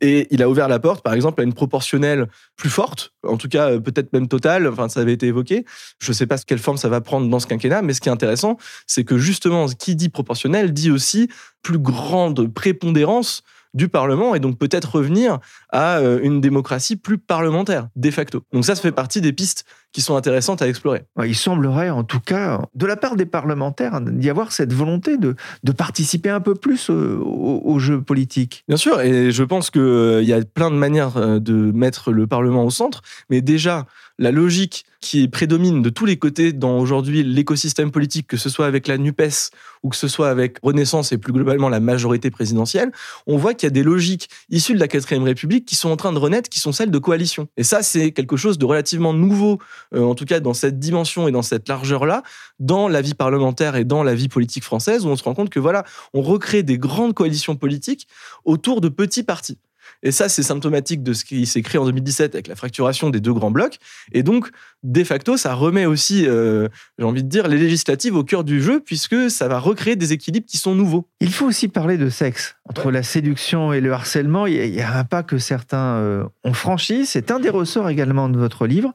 Et 0.00 0.26
il 0.32 0.42
a 0.42 0.48
ouvert 0.48 0.66
la 0.66 0.80
par 0.82 1.14
exemple, 1.14 1.40
à 1.40 1.44
une 1.44 1.54
proportionnelle 1.54 2.28
plus 2.56 2.70
forte, 2.70 3.12
en 3.26 3.36
tout 3.36 3.48
cas 3.48 3.78
peut-être 3.78 4.12
même 4.12 4.28
totale, 4.28 4.66
enfin 4.68 4.88
ça 4.88 5.00
avait 5.00 5.12
été 5.12 5.26
évoqué. 5.26 5.64
Je 6.00 6.10
ne 6.10 6.14
sais 6.14 6.26
pas 6.26 6.36
quelle 6.38 6.58
forme 6.58 6.76
ça 6.76 6.88
va 6.88 7.00
prendre 7.00 7.28
dans 7.28 7.40
ce 7.40 7.46
quinquennat, 7.46 7.82
mais 7.82 7.94
ce 7.94 8.00
qui 8.00 8.08
est 8.08 8.12
intéressant, 8.12 8.58
c'est 8.86 9.04
que 9.04 9.16
justement, 9.16 9.66
qui 9.66 9.96
dit 9.96 10.08
proportionnel 10.08 10.72
dit 10.72 10.90
aussi 10.90 11.28
plus 11.62 11.78
grande 11.78 12.52
prépondérance 12.52 13.42
du 13.74 13.88
Parlement 13.88 14.34
et 14.34 14.40
donc 14.40 14.58
peut-être 14.58 14.96
revenir 14.96 15.38
à 15.70 16.00
une 16.22 16.40
démocratie 16.42 16.96
plus 16.96 17.16
parlementaire, 17.16 17.88
de 17.96 18.10
facto. 18.10 18.42
Donc 18.52 18.66
ça, 18.66 18.74
ça 18.74 18.82
fait 18.82 18.92
partie 18.92 19.22
des 19.22 19.32
pistes 19.32 19.64
qui 19.92 20.00
sont 20.00 20.16
intéressantes 20.16 20.62
à 20.62 20.68
explorer. 20.68 21.02
Il 21.24 21.36
semblerait, 21.36 21.90
en 21.90 22.04
tout 22.04 22.20
cas, 22.20 22.62
de 22.74 22.86
la 22.86 22.96
part 22.96 23.16
des 23.16 23.26
parlementaires, 23.26 24.00
d'y 24.00 24.30
avoir 24.30 24.52
cette 24.52 24.72
volonté 24.72 25.18
de, 25.18 25.36
de 25.62 25.72
participer 25.72 26.30
un 26.30 26.40
peu 26.40 26.54
plus 26.54 26.90
au, 26.90 26.94
au, 26.94 27.62
au, 27.64 27.78
jeu 27.78 28.00
politique. 28.00 28.64
Bien 28.68 28.76
sûr, 28.76 29.00
et 29.00 29.30
je 29.30 29.44
pense 29.44 29.70
qu'il 29.70 29.80
euh, 29.80 30.22
y 30.22 30.32
a 30.32 30.40
plein 30.42 30.70
de 30.70 30.76
manières 30.76 31.40
de 31.40 31.72
mettre 31.72 32.10
le 32.10 32.26
Parlement 32.26 32.64
au 32.64 32.70
centre, 32.70 33.02
mais 33.28 33.40
déjà, 33.40 33.86
la 34.18 34.30
logique 34.30 34.84
qui 35.00 35.26
prédomine 35.28 35.82
de 35.82 35.90
tous 35.90 36.06
les 36.06 36.16
côtés 36.16 36.52
dans 36.52 36.78
aujourd'hui 36.78 37.24
l'écosystème 37.24 37.90
politique, 37.90 38.28
que 38.28 38.36
ce 38.36 38.48
soit 38.48 38.66
avec 38.66 38.86
la 38.86 38.96
NUPES 38.96 39.50
ou 39.82 39.88
que 39.88 39.96
ce 39.96 40.06
soit 40.06 40.30
avec 40.30 40.58
Renaissance 40.62 41.10
et 41.10 41.18
plus 41.18 41.32
globalement 41.32 41.68
la 41.68 41.80
majorité 41.80 42.30
présidentielle, 42.30 42.92
on 43.26 43.36
voit 43.36 43.52
qu'il 43.52 43.66
y 43.66 43.70
a 43.70 43.70
des 43.70 43.82
logiques 43.82 44.28
issues 44.48 44.74
de 44.74 44.78
la 44.78 44.86
4ème 44.86 45.24
République 45.24 45.66
qui 45.66 45.74
sont 45.74 45.90
en 45.90 45.96
train 45.96 46.12
de 46.12 46.18
renaître, 46.18 46.48
qui 46.48 46.60
sont 46.60 46.70
celles 46.70 46.92
de 46.92 46.98
coalition. 46.98 47.48
Et 47.56 47.64
ça, 47.64 47.82
c'est 47.82 48.12
quelque 48.12 48.36
chose 48.36 48.58
de 48.58 48.64
relativement 48.64 49.12
nouveau, 49.12 49.54
euh, 49.54 49.58
en 49.94 50.14
tout 50.14 50.24
cas 50.24 50.40
dans 50.40 50.54
cette 50.54 50.78
dimension 50.78 51.28
et 51.28 51.32
dans 51.32 51.42
cette 51.42 51.68
largeur-là, 51.68 52.22
dans 52.58 52.88
la 52.88 53.00
vie 53.00 53.14
parlementaire 53.14 53.76
et 53.76 53.84
dans 53.84 54.02
la 54.02 54.14
vie 54.14 54.28
politique 54.28 54.64
française, 54.64 55.04
où 55.04 55.08
on 55.08 55.16
se 55.16 55.24
rend 55.24 55.34
compte 55.34 55.50
que 55.50 55.60
voilà, 55.60 55.84
on 56.14 56.22
recrée 56.22 56.62
des 56.62 56.78
grandes 56.78 57.14
coalitions 57.14 57.56
politiques 57.56 58.08
autour 58.44 58.80
de 58.80 58.88
petits 58.88 59.22
partis. 59.22 59.58
Et 60.02 60.10
ça, 60.10 60.28
c'est 60.28 60.42
symptomatique 60.42 61.02
de 61.02 61.12
ce 61.12 61.24
qui 61.24 61.46
s'est 61.46 61.62
créé 61.62 61.78
en 61.78 61.84
2017 61.84 62.34
avec 62.34 62.48
la 62.48 62.56
fracturation 62.56 63.10
des 63.10 63.20
deux 63.20 63.32
grands 63.32 63.50
blocs. 63.50 63.78
Et 64.12 64.22
donc, 64.22 64.50
de 64.82 65.04
facto, 65.04 65.36
ça 65.36 65.54
remet 65.54 65.86
aussi, 65.86 66.26
euh, 66.26 66.68
j'ai 66.98 67.04
envie 67.04 67.22
de 67.22 67.28
dire, 67.28 67.46
les 67.46 67.58
législatives 67.58 68.16
au 68.16 68.24
cœur 68.24 68.42
du 68.42 68.60
jeu, 68.60 68.80
puisque 68.80 69.30
ça 69.30 69.48
va 69.48 69.58
recréer 69.58 69.96
des 69.96 70.12
équilibres 70.12 70.46
qui 70.46 70.58
sont 70.58 70.74
nouveaux. 70.74 71.08
Il 71.20 71.32
faut 71.32 71.46
aussi 71.46 71.68
parler 71.68 71.98
de 71.98 72.08
sexe. 72.08 72.56
Entre 72.68 72.86
ouais. 72.86 72.92
la 72.92 73.02
séduction 73.02 73.72
et 73.72 73.80
le 73.80 73.92
harcèlement, 73.92 74.46
il 74.46 74.74
y 74.74 74.80
a 74.80 74.98
un 74.98 75.04
pas 75.04 75.22
que 75.22 75.38
certains 75.38 75.96
euh, 75.96 76.24
ont 76.44 76.54
franchi. 76.54 77.06
C'est 77.06 77.30
un 77.30 77.38
des 77.38 77.50
ressorts 77.50 77.88
également 77.88 78.28
de 78.28 78.38
votre 78.38 78.66
livre. 78.66 78.92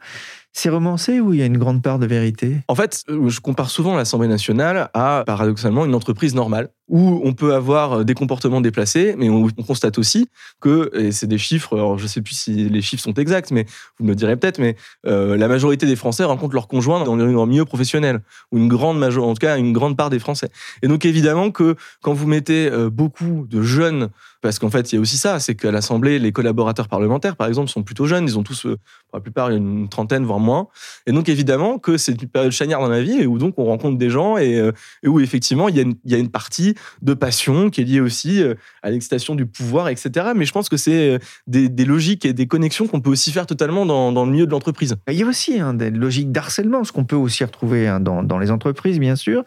C'est 0.54 0.70
romancé 0.70 1.20
ou 1.20 1.34
il 1.34 1.39
y 1.39 1.44
a 1.44 1.46
une 1.46 1.58
grande 1.58 1.84
part 1.84 2.00
de 2.00 2.08
vérité? 2.08 2.58
En 2.68 2.75
fait, 2.75 3.04
euh, 3.10 3.30
je 3.30 3.39
compare 3.39 3.70
souvent 3.70 3.96
l'Assemblée 3.96 4.27
nationale 4.27 4.89
à, 4.94 5.24
paradoxalement, 5.25 5.86
une 5.86 5.94
entreprise 5.94 6.34
normale 6.34 6.70
où 6.88 7.22
on 7.24 7.34
peut 7.34 7.54
avoir 7.54 8.06
des 8.06 8.13
comportements 8.13 8.62
déplacés, 8.62 9.16
mais 9.18 9.30
on, 9.30 9.48
on 9.58 9.63
constate 9.63 9.98
aussi 9.98 10.30
que, 10.62 10.89
et 10.96 11.12
c'est 11.12 11.27
des 11.27 11.38
chiffres, 11.38 11.75
alors 11.75 11.98
je 11.98 12.04
ne 12.04 12.08
sais 12.08 12.22
plus 12.22 12.34
si 12.34 12.70
les 12.70 12.82
chiffres 12.82 13.04
sont 13.04 13.13
exacts, 13.13 13.51
mais 13.51 13.66
vous 14.00 14.06
me 14.06 14.12
le 14.12 14.16
direz 14.16 14.38
peut-être, 14.38 14.58
mais 14.58 14.77
euh, 15.06 15.36
la 15.36 15.48
majorité 15.48 15.86
des 15.86 15.98
Français 15.98 16.24
rencontrent 16.24 16.56
leurs 16.56 16.70
conjoints 16.70 17.04
dans 17.04 17.16
le 17.16 17.46
milieu 17.46 17.66
professionnel, 17.66 18.22
ou 18.51 18.58
une 18.58 18.70
grande 18.70 18.98
majorité, 18.98 19.30
en 19.30 19.34
tout 19.34 19.39
cas 19.39 19.58
une 19.58 19.74
grande 19.74 19.98
part 19.98 20.10
des 20.10 20.20
Français. 20.20 20.50
Et 20.82 20.88
donc 20.88 21.04
évidemment 21.06 21.51
que 21.51 21.75
quand 22.01 22.13
vous 22.13 22.27
mettez 22.27 22.72
euh, 22.72 22.89
beaucoup 22.89 23.46
de 23.50 23.62
jeunes, 23.62 24.10
parce 24.48 24.60
qu'en 24.60 24.70
fait 24.70 24.94
il 24.94 24.96
y 24.96 24.98
a 24.98 25.01
aussi 25.01 25.18
ça, 25.18 25.42
c'est 25.42 25.56
qu'à 25.56 25.72
l'Assemblée, 25.72 26.20
les 26.20 26.32
collaborateurs 26.32 26.88
parlementaires, 26.88 27.36
par 27.36 27.50
exemple, 27.50 27.70
sont 27.70 27.84
plutôt 27.84 28.06
jeunes, 28.06 28.24
ils 28.24 28.39
ont 28.39 28.44
tous, 28.44 28.66
euh, 28.66 28.77
pour 29.10 29.18
la 29.18 29.20
plupart, 29.20 29.50
une 29.50 29.89
trentaine, 29.89 30.24
voire 30.24 30.39
moins. 30.39 30.70
Et 31.06 31.12
donc 31.12 31.27
évidemment 31.27 31.80
que 31.80 31.98
c'est 31.98 32.13
une 32.13 32.30
période 32.30 32.54
charnière 32.54 32.80
dans 32.80 32.88
la 32.88 33.01
vie, 33.01 33.20
et 33.20 33.27
où 33.27 33.39
donc 33.39 33.56
on 33.60 33.66
rencontre 33.66 33.98
des 33.98 34.10
gens, 34.10 34.38
et, 34.38 34.58
euh, 34.58 34.72
où 35.06 35.20
effectivement 35.20 35.68
il 35.68 35.75
y, 35.75 36.16
a 36.16 36.18
une, 36.18 36.30
partie 36.30 36.75
de 37.01 37.13
passion 37.13 37.70
qui 37.70 37.82
est 37.82 37.84
liée 37.84 38.00
aussi 38.00 38.42
euh, 38.42 38.54
à 38.84 38.89
l'excitation 38.89 39.36
du 39.36 39.46
pouvoir, 39.46 39.89
etc. 39.89 40.27
Mais 40.34 40.46
je 40.46 40.54
pense 40.54 40.70
que 40.70 40.77
c'est 40.77 41.20
des, 41.46 41.68
logiques 41.84 42.24
et 42.24 42.32
des 42.32 42.48
connexions 42.48 42.88
qu'on 42.88 43.01
peut 43.01 43.10
aussi 43.10 43.34
faire 43.34 43.48
totalement 43.48 43.86
dans, 43.86 44.25
le 44.25 44.32
milieu 44.32 44.46
de 44.46 44.51
l'entreprise. 44.51 44.96
Il 45.10 45.16
y 45.16 45.24
a 45.24 45.27
aussi 45.27 45.60
hein, 45.60 45.74
des 45.74 45.89
logiques 45.89 46.32
d'harcèlement, 46.32 46.86
ce 46.86 46.94
qu'on 46.94 47.04
peut 47.04 47.18
aussi 47.18 47.44
retrouver 47.44 47.89
hein, 47.89 48.00
dans, 48.00 48.39
les 48.39 48.50
entreprises, 48.50 48.98
bien 48.98 49.18
sûr. 49.18 49.44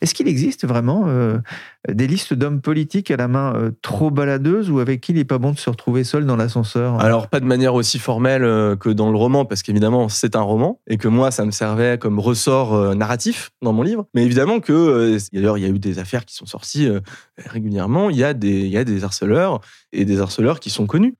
Est-ce 0.00 0.14
qu'il 0.14 0.28
existe 0.28 0.64
vraiment 0.64 1.08
des 1.88 2.06
listes 2.06 2.34
d'hommes 2.34 2.60
politiques 2.60 3.10
à 3.10 3.16
la 3.16 3.26
main 3.26 3.72
trop 3.82 4.10
baladeuses 4.10 4.43
ou 4.44 4.80
avec 4.80 5.00
qui 5.00 5.12
il 5.12 5.16
n'est 5.16 5.24
pas 5.24 5.38
bon 5.38 5.52
de 5.52 5.58
se 5.58 5.70
retrouver 5.70 6.04
seul 6.04 6.26
dans 6.26 6.36
l'ascenseur? 6.36 7.00
Alors, 7.00 7.28
pas 7.28 7.40
de 7.40 7.44
manière 7.44 7.74
aussi 7.74 7.98
formelle 7.98 8.44
euh, 8.44 8.76
que 8.76 8.88
dans 8.88 9.10
le 9.10 9.16
roman, 9.16 9.44
parce 9.44 9.62
qu'évidemment, 9.62 10.08
c'est 10.08 10.36
un 10.36 10.42
roman 10.42 10.80
et 10.86 10.96
que 10.96 11.08
moi, 11.08 11.30
ça 11.30 11.44
me 11.44 11.50
servait 11.50 11.98
comme 11.98 12.18
ressort 12.18 12.74
euh, 12.74 12.94
narratif 12.94 13.50
dans 13.62 13.72
mon 13.72 13.82
livre. 13.82 14.06
Mais 14.14 14.24
évidemment 14.24 14.60
que, 14.60 15.18
d'ailleurs, 15.32 15.58
il 15.58 15.62
y 15.62 15.66
a 15.66 15.70
eu 15.70 15.78
des 15.78 15.98
affaires 15.98 16.24
qui 16.24 16.34
sont 16.34 16.46
sorties 16.46 16.88
régulièrement. 17.38 18.10
Il 18.10 18.16
y, 18.16 18.24
a 18.24 18.34
des, 18.34 18.60
il 18.60 18.68
y 18.68 18.76
a 18.76 18.84
des 18.84 19.04
harceleurs 19.04 19.60
et 19.92 20.04
des 20.04 20.20
harceleurs 20.20 20.60
qui 20.60 20.70
sont 20.70 20.86
connus. 20.86 21.14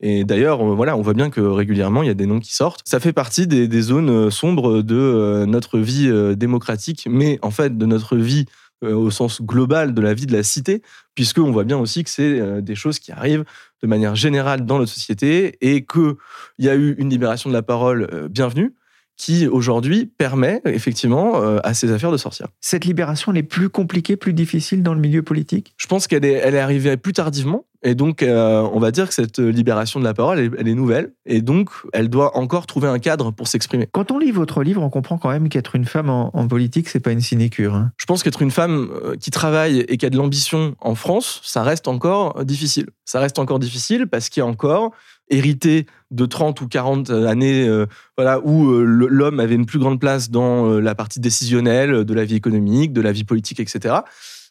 Et 0.00 0.24
d'ailleurs, 0.24 0.64
voilà, 0.64 0.96
on 0.96 1.02
voit 1.02 1.14
bien 1.14 1.30
que 1.30 1.40
régulièrement, 1.40 2.02
il 2.02 2.06
y 2.06 2.10
a 2.10 2.14
des 2.14 2.26
noms 2.26 2.40
qui 2.40 2.54
sortent. 2.54 2.80
Ça 2.84 3.00
fait 3.00 3.12
partie 3.12 3.46
des 3.46 3.82
zones 3.82 4.30
sombres 4.30 4.82
de 4.82 5.44
notre 5.46 5.78
vie 5.78 6.10
démocratique, 6.36 7.06
mais 7.10 7.38
en 7.42 7.50
fait 7.50 7.76
de 7.76 7.86
notre 7.86 8.16
vie 8.16 8.46
au 8.82 9.10
sens 9.10 9.42
global 9.42 9.94
de 9.94 10.00
la 10.00 10.14
vie 10.14 10.26
de 10.26 10.32
la 10.32 10.42
cité, 10.42 10.82
puisqu'on 11.14 11.50
voit 11.52 11.64
bien 11.64 11.78
aussi 11.78 12.04
que 12.04 12.10
c'est 12.10 12.62
des 12.62 12.74
choses 12.74 12.98
qui 12.98 13.12
arrivent 13.12 13.44
de 13.82 13.86
manière 13.86 14.14
générale 14.14 14.64
dans 14.64 14.78
notre 14.78 14.92
société 14.92 15.56
et 15.60 15.84
qu'il 15.84 16.14
y 16.58 16.68
a 16.68 16.74
eu 16.74 16.94
une 16.98 17.10
libération 17.10 17.50
de 17.50 17.54
la 17.54 17.62
parole 17.62 18.28
bienvenue 18.30 18.74
qui 19.16 19.46
aujourd'hui 19.46 20.06
permet 20.06 20.62
effectivement 20.64 21.42
à 21.58 21.74
ces 21.74 21.92
affaires 21.92 22.10
de 22.10 22.16
sortir. 22.16 22.46
Cette 22.60 22.86
libération, 22.86 23.32
elle 23.32 23.38
est 23.38 23.42
plus 23.42 23.68
compliquée, 23.68 24.16
plus 24.16 24.32
difficile 24.32 24.82
dans 24.82 24.94
le 24.94 25.00
milieu 25.00 25.22
politique? 25.22 25.74
Je 25.76 25.86
pense 25.86 26.06
qu'elle 26.06 26.24
est, 26.24 26.32
elle 26.32 26.54
est 26.54 26.60
arrivée 26.60 26.96
plus 26.96 27.12
tardivement, 27.12 27.66
Et 27.82 27.94
donc, 27.94 28.22
euh, 28.22 28.68
on 28.72 28.78
va 28.78 28.90
dire 28.90 29.08
que 29.08 29.14
cette 29.14 29.38
libération 29.38 30.00
de 30.00 30.04
la 30.04 30.12
parole, 30.12 30.38
elle, 30.38 30.50
elle, 30.58 30.68
est 30.68 30.74
nouvelle. 30.74 31.12
Et 31.24 31.40
donc, 31.40 31.70
elle 31.92 32.08
doit 32.08 32.36
encore 32.36 32.66
trouver 32.66 32.88
un 32.88 32.98
cadre 32.98 33.30
pour 33.30 33.48
s'exprimer. 33.48 33.88
Quand 33.90 34.10
on 34.10 34.18
lit 34.18 34.30
votre 34.32 34.62
livre, 34.62 34.82
on 34.82 34.90
comprend 34.90 35.18
quand 35.18 35.30
même 35.30 35.48
qu'être 35.48 35.76
une 35.76 35.86
femme 35.86 36.10
en, 36.10 36.36
en 36.36 36.46
politique, 36.46 36.88
c'est 36.88 37.00
pas 37.00 37.12
une 37.12 37.20
sinécure. 37.20 37.74
Hein. 37.74 37.92
Je 37.96 38.04
pense 38.04 38.22
qu'être 38.22 38.42
une 38.42 38.50
femme 38.50 38.90
euh, 39.02 39.16
qui 39.16 39.30
travaille 39.30 39.80
et 39.80 39.96
qui 39.96 40.04
a 40.04 40.10
de 40.10 40.16
l'ambition 40.16 40.74
en 40.80 40.94
France, 40.94 41.40
ça 41.44 41.62
reste 41.62 41.88
encore 41.88 42.44
difficile. 42.44 42.86
Ça 43.04 43.18
reste 43.18 43.38
encore 43.38 43.58
difficile 43.58 44.06
parce 44.06 44.28
qu'il 44.28 44.42
y 44.42 44.44
a 44.44 44.46
encore 44.46 44.92
hérité 45.30 45.86
de 46.10 46.26
30 46.26 46.60
ou 46.60 46.68
40 46.68 47.10
années 47.10 47.66
euh, 47.66 47.86
voilà, 48.16 48.40
où 48.40 48.70
euh, 48.70 48.84
l'homme 48.84 49.40
avait 49.40 49.54
une 49.54 49.66
plus 49.66 49.78
grande 49.78 50.00
place 50.00 50.30
dans 50.30 50.68
euh, 50.68 50.80
la 50.80 50.94
partie 50.94 51.20
décisionnelle 51.20 52.04
de 52.04 52.14
la 52.14 52.24
vie 52.24 52.34
économique, 52.34 52.92
de 52.92 53.00
la 53.00 53.12
vie 53.12 53.24
politique, 53.24 53.60
etc. 53.60 53.94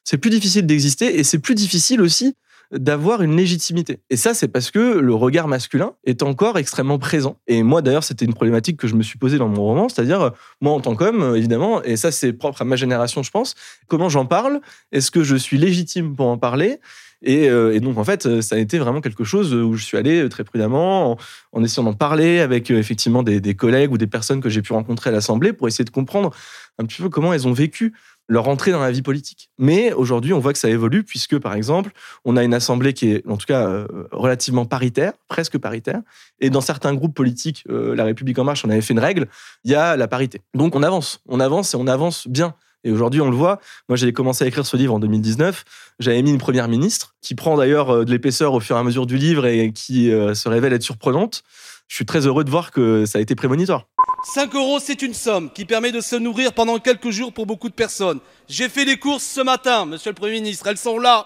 C'est 0.04 0.18
plus 0.18 0.30
difficile 0.30 0.66
d'exister 0.66 1.20
et 1.20 1.24
c'est 1.24 1.40
plus 1.40 1.56
difficile 1.56 2.02
aussi 2.02 2.36
d'avoir 2.72 3.22
une 3.22 3.36
légitimité. 3.36 4.00
Et 4.10 4.18
ça, 4.18 4.34
c'est 4.34 4.48
parce 4.48 4.70
que 4.72 5.00
le 5.00 5.14
regard 5.14 5.48
masculin 5.48 5.94
est 6.06 6.22
encore 6.22 6.58
extrêmement 6.58 7.00
présent. 7.00 7.38
Et 7.48 7.64
moi, 7.64 7.82
d'ailleurs, 7.82 8.04
c'était 8.04 8.26
une 8.26 8.34
problématique 8.34 8.78
que 8.78 8.88
je 8.88 8.96
me 8.96 9.04
suis 9.04 9.18
posée 9.18 9.38
dans 9.38 9.48
mon 9.48 9.64
roman, 9.64 9.90
c'est-à-dire, 9.90 10.32
moi, 10.62 10.74
en 10.74 10.80
tant 10.80 10.96
qu'homme, 10.96 11.36
évidemment, 11.36 11.82
et 11.84 11.98
ça, 11.98 12.12
c'est 12.12 12.34
propre 12.34 12.62
à 12.62 12.66
ma 12.66 12.76
génération, 12.76 13.24
je 13.24 13.32
pense, 13.32 13.56
comment 13.88 14.10
j'en 14.10 14.26
parle 14.26 14.62
Est-ce 14.92 15.10
que 15.10 15.24
je 15.24 15.36
suis 15.36 15.58
légitime 15.58 16.16
pour 16.16 16.28
en 16.28 16.38
parler? 16.38 16.80
Et, 17.22 17.50
euh, 17.50 17.74
et, 17.74 17.80
donc, 17.80 17.98
en 17.98 18.04
fait, 18.04 18.42
ça 18.42 18.56
a 18.56 18.60
été 18.60 18.78
vraiment 18.78 19.02
quelque 19.02 19.24
chose 19.24 19.54
où 19.54 19.74
je 19.74 19.84
suis 19.84 19.98
allé 19.98 20.30
très 20.30 20.44
prudemment 20.44 21.18
en, 21.52 21.64
essayant 21.64 21.84
d'en 21.84 21.94
parler 21.94 22.40
avec 22.40 22.72
euh, 22.72 22.78
effectivement 22.78 23.24
des, 23.24 23.42
des, 23.42 23.56
collègues 23.56 23.92
ou 23.92 23.98
des 23.98 24.08
personnes 24.08 24.40
que 24.40 24.50
j'ai 24.50 24.62
pu 24.62 24.72
rencontrer 24.72 25.10
à 25.10 25.14
l'Assemblée 25.14 25.52
pour 25.52 25.68
essayer 25.68 25.84
de 25.84 25.90
comprendre 25.90 26.32
un 26.78 26.86
petit 26.86 27.02
peu 27.02 27.10
comment 27.10 27.34
elles 27.34 27.48
ont 27.48 27.54
vécu 27.54 27.94
leur 28.30 28.48
entrée 28.48 28.72
dans 28.72 28.80
la 28.80 28.92
vie 28.92 29.02
politique. 29.02 29.50
Mais 29.58 29.92
aujourd'hui, 29.92 30.34
on 30.34 30.40
voit 30.40 30.54
que 30.54 30.60
ça 30.60 30.70
évolue 30.70 31.04
puisque, 31.04 31.38
par 31.40 31.56
exemple, 31.56 31.92
on 32.24 32.38
a 32.38 32.44
une 32.44 32.54
assemblée 32.54 32.94
qui 32.94 33.12
est, 33.12 33.28
en 33.28 33.38
tout 33.38 33.48
cas, 33.48 33.68
euh, 33.68 33.88
relativement 34.12 34.66
paritaire, 34.66 35.14
presque 35.28 35.58
paritaire. 35.58 36.00
Et 36.40 36.52
dans 36.52 36.62
certains 36.62 36.94
groupes 36.94 37.16
politiques, 37.16 37.64
euh, 37.70 37.96
La 37.96 38.06
République 38.06 38.38
En 38.38 38.44
Marche 38.44 38.64
en 38.64 38.70
avait 38.70 38.82
fait 38.82 38.94
une 38.94 39.00
règle, 39.00 39.28
il 39.66 39.72
y 39.72 39.76
a 39.76 39.98
la 39.98 40.08
parité. 40.08 40.42
Donc 40.54 40.76
on 40.76 40.84
avance, 40.84 41.22
on 41.28 41.40
avance 41.40 41.74
et 41.74 41.78
on 41.78 41.88
avance 41.88 42.28
bien. 42.28 42.54
Et 42.86 42.92
aujourd'hui, 42.92 43.20
on 43.20 43.30
le 43.30 43.36
voit. 43.36 43.60
Moi, 43.90 43.98
j'ai 43.98 44.14
commencé 44.14 44.46
à 44.46 44.48
écrire 44.48 44.66
ce 44.66 44.78
livre 44.78 44.94
en 44.94 45.00
2019. 45.00 45.66
J'avais 46.00 46.22
mis 46.22 46.30
une 46.30 46.38
première 46.38 46.70
ministre 46.70 47.16
qui 47.22 47.36
prend 47.36 47.58
d'ailleurs 47.58 47.90
euh, 47.90 48.06
de 48.06 48.12
l'épaisseur 48.12 48.54
au 48.54 48.60
fur 48.60 48.78
et 48.78 48.80
à 48.80 48.84
mesure 48.84 49.08
du 49.08 49.18
livre 49.18 49.48
et 49.48 49.74
qui 49.74 50.12
se 50.12 50.48
révèle 50.48 50.72
être 50.74 50.84
surprenante. 50.84 51.44
Je 51.90 51.96
suis 51.96 52.06
très 52.06 52.28
heureux 52.28 52.44
de 52.44 52.52
voir 52.52 52.72
que 52.72 53.06
ça 53.06 53.18
a 53.18 53.22
été 53.22 53.36
prémonitoire. 53.36 53.86
5 54.24 54.54
euros, 54.54 54.80
c'est 54.80 55.02
une 55.02 55.16
somme 55.16 55.50
qui 55.52 55.66
permet 55.66 55.92
de 55.92 56.02
se 56.02 56.16
nourrir 56.16 56.54
pendant 56.54 56.78
quelques 56.78 57.10
jours 57.10 57.34
pour 57.34 57.48
beaucoup 57.48 57.68
de 57.68 57.74
personnes. 57.74 58.20
J'ai 58.48 58.70
fait 58.70 58.86
les 58.86 58.98
courses 58.98 59.24
ce 59.24 59.42
matin, 59.42 59.86
monsieur 59.86 60.12
le 60.12 60.16
Premier 60.16 60.34
ministre, 60.34 60.68
elles 60.68 60.78
sont 60.78 61.00
là. 61.00 61.26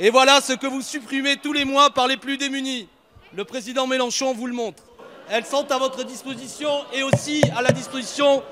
Et 0.00 0.08
voilà 0.08 0.40
ce 0.40 0.54
que 0.54 0.66
vous 0.66 0.80
supprimez 0.80 1.36
tous 1.36 1.52
les 1.52 1.66
mois 1.66 1.90
par 1.90 2.08
les 2.08 2.16
plus 2.16 2.38
démunis. 2.38 2.88
Le 3.36 3.44
président 3.44 3.86
Mélenchon 3.86 4.32
vous 4.32 4.46
le 4.46 4.54
montre. 4.54 4.82
Elles 5.28 5.44
sont 5.44 5.70
à 5.70 5.78
votre 5.78 6.04
disposition 6.04 6.70
et 6.94 7.02
aussi 7.02 7.42
à 7.56 7.60
la 7.60 7.70
disposition 7.70 8.42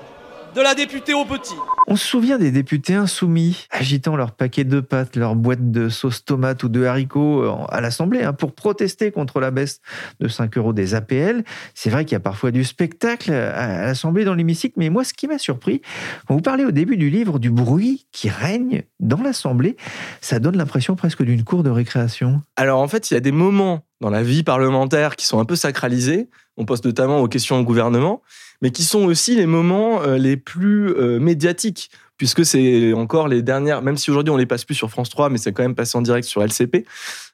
de 0.53 0.61
la 0.61 0.75
députée 0.75 1.13
au 1.13 1.25
petit. 1.25 1.55
On 1.87 1.95
se 1.95 2.05
souvient 2.05 2.37
des 2.37 2.51
députés 2.51 2.95
insoumis 2.95 3.67
agitant 3.71 4.15
leur 4.15 4.31
paquet 4.31 4.63
de 4.63 4.79
pâtes, 4.79 5.15
leur 5.15 5.35
boîte 5.35 5.71
de 5.71 5.89
sauce 5.89 6.23
tomate 6.23 6.63
ou 6.63 6.69
de 6.69 6.85
haricots 6.85 7.43
euh, 7.43 7.65
à 7.69 7.81
l'Assemblée 7.81 8.23
hein, 8.23 8.33
pour 8.33 8.53
protester 8.53 9.11
contre 9.11 9.39
la 9.39 9.51
baisse 9.51 9.81
de 10.19 10.27
5 10.27 10.57
euros 10.57 10.73
des 10.73 10.95
APL. 10.95 11.43
C'est 11.73 11.89
vrai 11.89 12.05
qu'il 12.05 12.13
y 12.13 12.15
a 12.15 12.21
parfois 12.21 12.51
du 12.51 12.63
spectacle 12.63 13.31
à 13.31 13.85
l'Assemblée 13.85 14.25
dans 14.25 14.33
l'hémicycle, 14.33 14.75
mais 14.77 14.89
moi, 14.89 15.03
ce 15.03 15.13
qui 15.13 15.27
m'a 15.27 15.37
surpris, 15.37 15.81
quand 16.27 16.35
vous 16.35 16.41
parlez 16.41 16.65
au 16.65 16.71
début 16.71 16.97
du 16.97 17.09
livre 17.09 17.39
du 17.39 17.49
bruit 17.49 18.07
qui 18.11 18.29
règne 18.29 18.83
dans 18.99 19.21
l'Assemblée, 19.21 19.75
ça 20.21 20.39
donne 20.39 20.57
l'impression 20.57 20.95
presque 20.95 21.23
d'une 21.23 21.43
cour 21.43 21.63
de 21.63 21.69
récréation. 21.69 22.41
Alors 22.55 22.79
en 22.79 22.87
fait, 22.87 23.11
il 23.11 23.15
y 23.15 23.17
a 23.17 23.21
des 23.21 23.31
moments 23.31 23.85
dans 24.01 24.09
la 24.09 24.21
vie 24.21 24.43
parlementaire 24.43 25.15
qui 25.15 25.25
sont 25.25 25.39
un 25.39 25.45
peu 25.45 25.55
sacralisés. 25.55 26.29
On 26.57 26.65
pose 26.65 26.83
notamment 26.83 27.19
aux 27.19 27.27
questions 27.27 27.59
au 27.59 27.63
gouvernement 27.63 28.21
mais 28.63 28.71
qui 28.71 28.83
sont 28.83 29.03
aussi 29.03 29.35
les 29.35 29.45
moments 29.45 30.01
euh, 30.03 30.17
les 30.17 30.37
plus 30.37 30.87
euh, 30.95 31.19
médiatiques, 31.19 31.91
puisque 32.15 32.45
c'est 32.45 32.93
encore 32.93 33.27
les 33.27 33.41
dernières, 33.41 33.81
même 33.81 33.97
si 33.97 34.09
aujourd'hui 34.09 34.31
on 34.31 34.37
les 34.37 34.45
passe 34.45 34.63
plus 34.63 34.73
sur 34.73 34.89
France 34.89 35.09
3, 35.09 35.29
mais 35.29 35.37
c'est 35.37 35.51
quand 35.51 35.63
même 35.63 35.75
passé 35.75 35.97
en 35.97 36.01
direct 36.01 36.25
sur 36.25 36.41
LCP, 36.41 36.85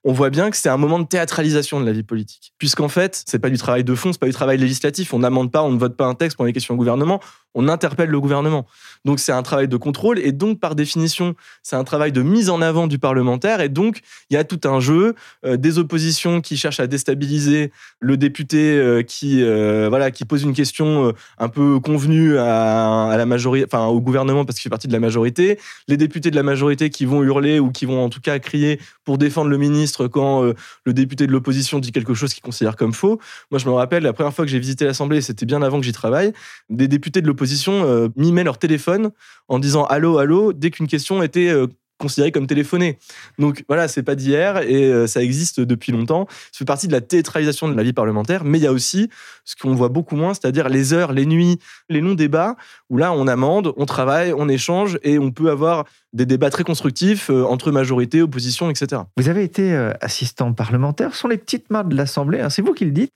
on 0.03 0.13
voit 0.13 0.29
bien 0.29 0.50
que 0.50 0.58
c'est 0.58 0.70
un 0.70 0.77
moment 0.77 1.00
de 1.00 1.08
théâtralisation 1.08 1.79
de 1.79 1.86
la 1.86 1.91
vie 1.91 2.03
politique. 2.03 2.53
Puisqu'en 2.58 2.88
fait, 2.88 3.24
c'est 3.27 3.39
pas 3.39 3.50
du 3.50 3.58
travail 3.58 3.84
de 3.84 3.96
fond, 3.96 4.13
c'est 4.13 4.20
pas 4.20 4.27
du 4.27 4.34
travail 4.34 4.58
législatif, 4.58 5.13
on 5.13 5.20
n'amende 5.20 5.51
pas, 5.51 5.63
on 5.63 5.72
ne 5.72 5.77
vote 5.77 5.98
pas 5.98 6.06
un 6.06 6.15
texte 6.15 6.38
pour 6.38 6.46
les 6.46 6.53
questions 6.53 6.74
au 6.74 6.77
gouvernement, 6.77 7.20
on 7.56 7.68
interpelle 7.68 8.10
le 8.10 8.20
gouvernement. 8.22 8.65
Donc 9.06 9.20
c'est 9.20 9.32
un 9.32 9.41
travail 9.41 9.68
de 9.68 9.77
contrôle 9.77 10.20
et 10.20 10.32
donc 10.32 10.60
par 10.60 10.75
définition, 10.75 11.36
c'est 11.63 11.75
un 11.75 11.84
travail 11.84 12.12
de 12.12 12.22
mise 12.22 12.50
en 12.50 12.62
avant 12.62 12.88
du 12.88 13.00
parlementaire 13.00 13.60
et 13.62 13.70
donc 13.70 14.01
il 14.29 14.36
y 14.36 14.38
a 14.38 14.44
tout 14.44 14.62
un 14.65 14.79
jeu 14.79 15.15
euh, 15.46 15.58
des 15.58 15.79
oppositions 15.79 16.41
qui 16.41 16.58
cherchent 16.58 16.79
à 16.79 16.88
déstabiliser 16.88 17.72
le 18.00 18.18
député 18.18 18.77
euh, 18.77 19.01
qui 19.01 19.41
euh, 19.41 19.88
voilà 19.89 20.12
qui 20.12 20.25
pose 20.25 20.44
une 20.44 20.53
question 20.53 21.13
un 21.38 21.50
peu 21.50 21.79
convenue 21.79 22.38
à 22.38 23.15
la 23.18 23.25
majorité 23.25 23.65
enfin 23.70 23.86
au 23.88 24.00
gouvernement 24.00 24.46
parce 24.46 24.58
qu'il 24.58 24.63
fait 24.63 24.70
partie 24.70 24.88
de 24.88 24.94
la 24.94 25.00
majorité, 25.00 25.60
les 25.88 25.98
députés 25.98 26.29
de 26.29 26.36
la 26.36 26.44
majorité 26.44 26.89
qui 26.89 27.06
vont 27.06 27.24
hurler 27.24 27.60
ou 27.60 27.72
qui 27.72 27.86
vont 27.86 28.03
en 28.03 28.10
tout 28.10 28.22
cas 28.22 28.38
crier 28.39 28.79
pour 29.03 29.18
défendre 29.18 29.50
le 29.50 29.58
ministre 29.58 29.88
quand 29.98 30.43
euh, 30.43 30.53
le 30.86 30.93
député 30.93 31.27
de 31.27 31.31
l'opposition 31.31 31.79
dit 31.79 31.91
quelque 31.91 32.13
chose 32.13 32.34
qu'il 32.34 32.43
considère 32.43 32.75
comme 32.75 32.93
faux. 32.93 33.19
Moi 33.51 33.60
je 33.60 33.65
me 33.65 33.72
rappelle 33.72 34.03
la 34.03 34.13
première 34.13 34.34
fois 34.34 34.46
que 34.46 34.51
j'ai 34.51 34.60
visité 34.60 34.86
l'Assemblée, 34.86 35.22
c'était 35.22 35.46
bien 35.46 35.62
avant 35.62 35.79
que 35.79 35.86
j'y 35.86 35.91
travaille, 35.91 36.34
des 36.69 36.88
députés 36.88 37.22
de 37.22 37.27
l'opposition 37.27 37.84
euh, 37.86 38.10
mimaient 38.15 38.43
leur 38.43 38.58
téléphone 38.58 39.12
en 39.48 39.60
disant 39.60 39.86
allô, 39.86 40.17
allô, 40.17 40.53
dès 40.53 40.72
qu'une 40.72 40.88
question 40.88 41.24
était 41.24 41.51
considérée 42.00 42.31
comme 42.31 42.48
téléphonée. 42.48 42.98
Donc 43.38 43.64
voilà, 43.68 43.88
c'est 43.88 44.01
pas 44.01 44.16
d'hier 44.16 44.57
et 44.64 44.85
euh, 44.85 45.05
ça 45.05 45.22
existe 45.22 45.59
depuis 45.59 45.92
longtemps. 45.92 46.27
Ça 46.51 46.59
fait 46.59 46.66
partie 46.66 46.88
de 46.88 46.94
la 46.94 47.01
théâtralisation 47.01 47.68
de 47.68 47.75
la 47.75 47.83
vie 47.83 47.94
parlementaire, 47.94 48.44
mais 48.44 48.57
il 48.57 48.64
y 48.64 48.68
a 48.68 48.72
aussi 48.72 49.09
ce 49.46 49.55
qu'on 49.55 49.75
voit 49.75 49.90
beaucoup 49.90 50.16
moins, 50.16 50.33
c'est-à-dire 50.33 50.70
les 50.70 50.94
heures, 50.94 51.12
les 51.12 51.25
nuits, 51.25 51.59
les 51.90 52.01
longs 52.01 52.16
débats 52.16 52.55
où 52.90 52.98
là 52.98 53.14
on 53.14 53.27
amende, 53.27 53.74
on 53.77 53.85
travaille, 53.85 54.33
on 54.33 54.50
échange 54.50 54.98
et 55.03 55.20
on 55.20 55.31
peut 55.31 55.50
avoir 55.51 55.85
des 56.14 56.25
débats 56.25 56.50
très 56.50 56.64
constructifs 56.64 57.29
euh, 57.29 57.44
entre 57.44 57.72
majorité, 57.72 58.22
opposition, 58.22 58.70
etc. 58.70 59.03
Vous 59.18 59.29
avez 59.29 59.44
été 59.44 59.74
euh, 59.74 59.92
assistant 60.01 60.53
parlementaire, 60.53 61.14
ce 61.14 61.22
sont 61.22 61.27
les 61.27 61.38
petites 61.38 61.70
mains 61.70 61.83
de 61.83 61.96
l'Assemblée, 61.96 62.40
hein, 62.40 62.50
c'est 62.50 62.64
vous 62.64 62.74
qui 62.74 62.85
le 62.85 62.92
dites, 62.92 63.14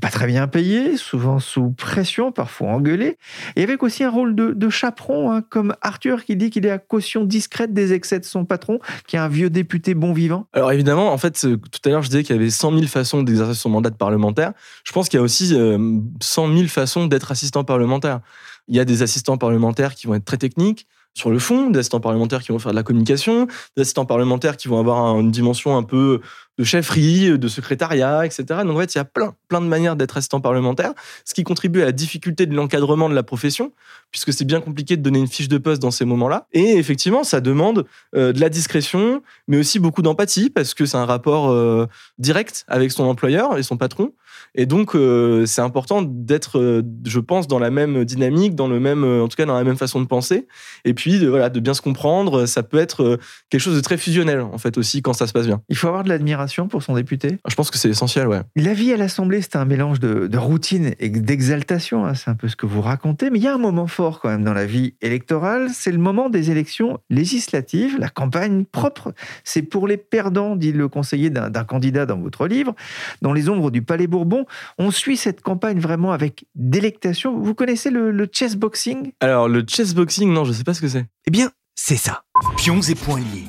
pas 0.00 0.10
très 0.10 0.26
bien 0.26 0.46
payé, 0.46 0.96
souvent 0.96 1.40
sous 1.40 1.70
pression, 1.70 2.30
parfois 2.30 2.68
engueulé, 2.68 3.18
et 3.56 3.62
avec 3.62 3.82
aussi 3.82 4.04
un 4.04 4.10
rôle 4.10 4.36
de, 4.36 4.52
de 4.52 4.68
chaperon, 4.68 5.32
hein, 5.32 5.42
comme 5.42 5.74
Arthur 5.80 6.24
qui 6.24 6.36
dit 6.36 6.50
qu'il 6.50 6.66
est 6.66 6.70
à 6.70 6.78
caution 6.78 7.24
discrète 7.24 7.74
des 7.74 7.92
excès 7.92 8.20
de 8.20 8.24
son 8.26 8.44
patron, 8.44 8.78
qui 9.06 9.16
est 9.16 9.18
un 9.18 9.28
vieux 9.28 9.50
député 9.50 9.94
bon 9.94 10.12
vivant. 10.12 10.46
Alors 10.52 10.72
évidemment, 10.72 11.12
en 11.12 11.18
fait, 11.18 11.44
euh, 11.44 11.56
tout 11.56 11.80
à 11.84 11.88
l'heure 11.88 12.02
je 12.02 12.08
disais 12.08 12.22
qu'il 12.22 12.36
y 12.36 12.38
avait 12.38 12.50
100 12.50 12.72
000 12.72 12.86
façons 12.86 13.22
d'exercer 13.22 13.54
son 13.54 13.70
mandat 13.70 13.90
de 13.90 13.96
parlementaire. 13.96 14.52
Je 14.84 14.92
pense 14.92 15.08
qu'il 15.08 15.18
y 15.18 15.20
a 15.20 15.22
aussi 15.22 15.54
euh, 15.54 15.98
100 16.20 16.54
000 16.54 16.68
façons 16.68 17.06
d'être 17.06 17.32
assistant 17.32 17.64
parlementaire. 17.64 18.20
Il 18.68 18.76
y 18.76 18.80
a 18.80 18.84
des 18.84 19.02
assistants 19.02 19.38
parlementaires 19.38 19.94
qui 19.94 20.06
vont 20.06 20.14
être 20.14 20.24
très 20.24 20.38
techniques, 20.38 20.86
sur 21.16 21.30
le 21.30 21.38
fond, 21.38 21.70
des 21.70 21.78
assistants 21.78 21.98
parlementaires 21.98 22.42
qui 22.42 22.52
vont 22.52 22.58
faire 22.58 22.72
de 22.72 22.76
la 22.76 22.82
communication, 22.82 23.46
des 23.74 23.82
assistants 23.82 24.04
parlementaires 24.04 24.58
qui 24.58 24.68
vont 24.68 24.78
avoir 24.78 25.18
une 25.18 25.30
dimension 25.30 25.74
un 25.74 25.82
peu 25.82 26.20
de 26.58 26.64
chefferie, 26.64 27.38
de 27.38 27.48
secrétariat, 27.48 28.26
etc. 28.26 28.44
Donc 28.64 28.76
en 28.76 28.80
fait, 28.80 28.94
il 28.94 28.98
y 28.98 29.00
a 29.00 29.06
plein, 29.06 29.34
plein 29.48 29.62
de 29.62 29.66
manières 29.66 29.96
d'être 29.96 30.18
assistant 30.18 30.42
parlementaire, 30.42 30.92
ce 31.24 31.32
qui 31.32 31.42
contribue 31.42 31.80
à 31.80 31.86
la 31.86 31.92
difficulté 31.92 32.44
de 32.44 32.54
l'encadrement 32.54 33.08
de 33.08 33.14
la 33.14 33.22
profession, 33.22 33.72
puisque 34.10 34.30
c'est 34.34 34.44
bien 34.44 34.60
compliqué 34.60 34.98
de 34.98 35.02
donner 35.02 35.18
une 35.18 35.26
fiche 35.26 35.48
de 35.48 35.56
poste 35.56 35.80
dans 35.80 35.90
ces 35.90 36.04
moments-là. 36.04 36.48
Et 36.52 36.76
effectivement, 36.76 37.24
ça 37.24 37.40
demande 37.40 37.86
euh, 38.14 38.34
de 38.34 38.40
la 38.40 38.50
discrétion, 38.50 39.22
mais 39.48 39.56
aussi 39.56 39.78
beaucoup 39.78 40.02
d'empathie, 40.02 40.50
parce 40.50 40.74
que 40.74 40.84
c'est 40.84 40.98
un 40.98 41.06
rapport 41.06 41.50
euh, 41.50 41.86
direct 42.18 42.66
avec 42.68 42.92
son 42.92 43.04
employeur 43.04 43.56
et 43.56 43.62
son 43.62 43.78
patron. 43.78 44.12
Et 44.54 44.66
donc, 44.66 44.94
euh, 44.94 45.44
c'est 45.46 45.60
important 45.60 46.02
d'être, 46.02 46.58
euh, 46.58 46.82
je 47.04 47.20
pense, 47.20 47.46
dans 47.48 47.58
la 47.58 47.70
même 47.70 48.04
dynamique, 48.04 48.54
dans 48.54 48.68
le 48.68 48.80
même, 48.80 49.04
euh, 49.04 49.22
en 49.22 49.28
tout 49.28 49.36
cas, 49.36 49.44
dans 49.44 49.56
la 49.56 49.64
même 49.64 49.76
façon 49.76 50.00
de 50.00 50.06
penser. 50.06 50.46
Et 50.84 50.94
puis, 50.94 51.18
de, 51.18 51.28
voilà, 51.28 51.50
de 51.50 51.60
bien 51.60 51.74
se 51.74 51.82
comprendre. 51.82 52.46
Ça 52.46 52.62
peut 52.62 52.78
être 52.78 53.18
quelque 53.50 53.60
chose 53.60 53.76
de 53.76 53.80
très 53.80 53.98
fusionnel, 53.98 54.40
en 54.40 54.58
fait, 54.58 54.78
aussi, 54.78 55.02
quand 55.02 55.12
ça 55.12 55.26
se 55.26 55.32
passe 55.32 55.46
bien. 55.46 55.60
Il 55.68 55.76
faut 55.76 55.88
avoir 55.88 56.04
de 56.04 56.08
l'admiration 56.08 56.68
pour 56.68 56.82
son 56.82 56.94
député. 56.94 57.38
Je 57.48 57.54
pense 57.54 57.70
que 57.70 57.78
c'est 57.78 57.90
essentiel, 57.90 58.28
ouais. 58.28 58.40
La 58.56 58.72
vie 58.72 58.92
à 58.92 58.96
l'Assemblée, 58.96 59.42
c'est 59.42 59.56
un 59.56 59.64
mélange 59.64 60.00
de, 60.00 60.26
de 60.26 60.38
routine 60.38 60.94
et 60.98 61.08
d'exaltation. 61.08 62.06
hein, 62.06 62.14
c'est 62.14 62.30
un 62.30 62.34
peu 62.34 62.48
ce 62.48 62.56
que 62.56 62.66
vous 62.66 62.80
racontez. 62.80 63.30
Mais 63.30 63.38
il 63.38 63.42
y 63.42 63.48
a 63.48 63.54
un 63.54 63.58
moment 63.58 63.86
fort 63.86 64.20
quand 64.20 64.28
même 64.28 64.44
dans 64.44 64.54
la 64.54 64.66
vie 64.66 64.94
électorale. 65.02 65.68
C'est 65.72 65.92
le 65.92 65.98
moment 65.98 66.30
des 66.30 66.50
élections 66.50 66.98
législatives, 67.10 67.98
la 67.98 68.08
campagne 68.08 68.64
propre. 68.64 69.12
C'est 69.44 69.62
pour 69.62 69.86
les 69.86 69.96
perdants, 69.96 70.56
dit 70.56 70.72
le 70.72 70.88
conseiller 70.88 71.30
d'un 71.30 71.64
candidat 71.64 72.06
dans 72.06 72.18
votre 72.18 72.46
livre. 72.46 72.74
Dans 73.22 73.32
les 73.32 73.48
ombres 73.48 73.70
du 73.70 73.82
Palais 73.82 74.06
Bourbon, 74.06 74.45
on 74.78 74.90
suit 74.90 75.16
cette 75.16 75.42
campagne 75.42 75.78
vraiment 75.80 76.12
avec 76.12 76.46
délectation. 76.54 77.38
Vous 77.38 77.54
connaissez 77.54 77.90
le, 77.90 78.10
le 78.10 78.28
chessboxing 78.30 79.12
Alors, 79.20 79.48
le 79.48 79.64
chessboxing, 79.66 80.32
non, 80.32 80.44
je 80.44 80.52
sais 80.52 80.64
pas 80.64 80.74
ce 80.74 80.80
que 80.80 80.88
c'est. 80.88 81.06
Eh 81.26 81.30
bien, 81.30 81.50
c'est 81.74 81.96
ça. 81.96 82.24
Pions 82.56 82.80
et 82.80 82.94
poings 82.94 83.20
liés. 83.20 83.44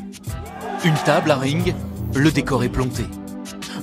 Une 0.84 0.96
table, 1.06 1.32
un 1.32 1.38
ring, 1.38 1.74
le 2.16 2.32
décor 2.32 2.64
est 2.64 2.70
planté. 2.70 3.04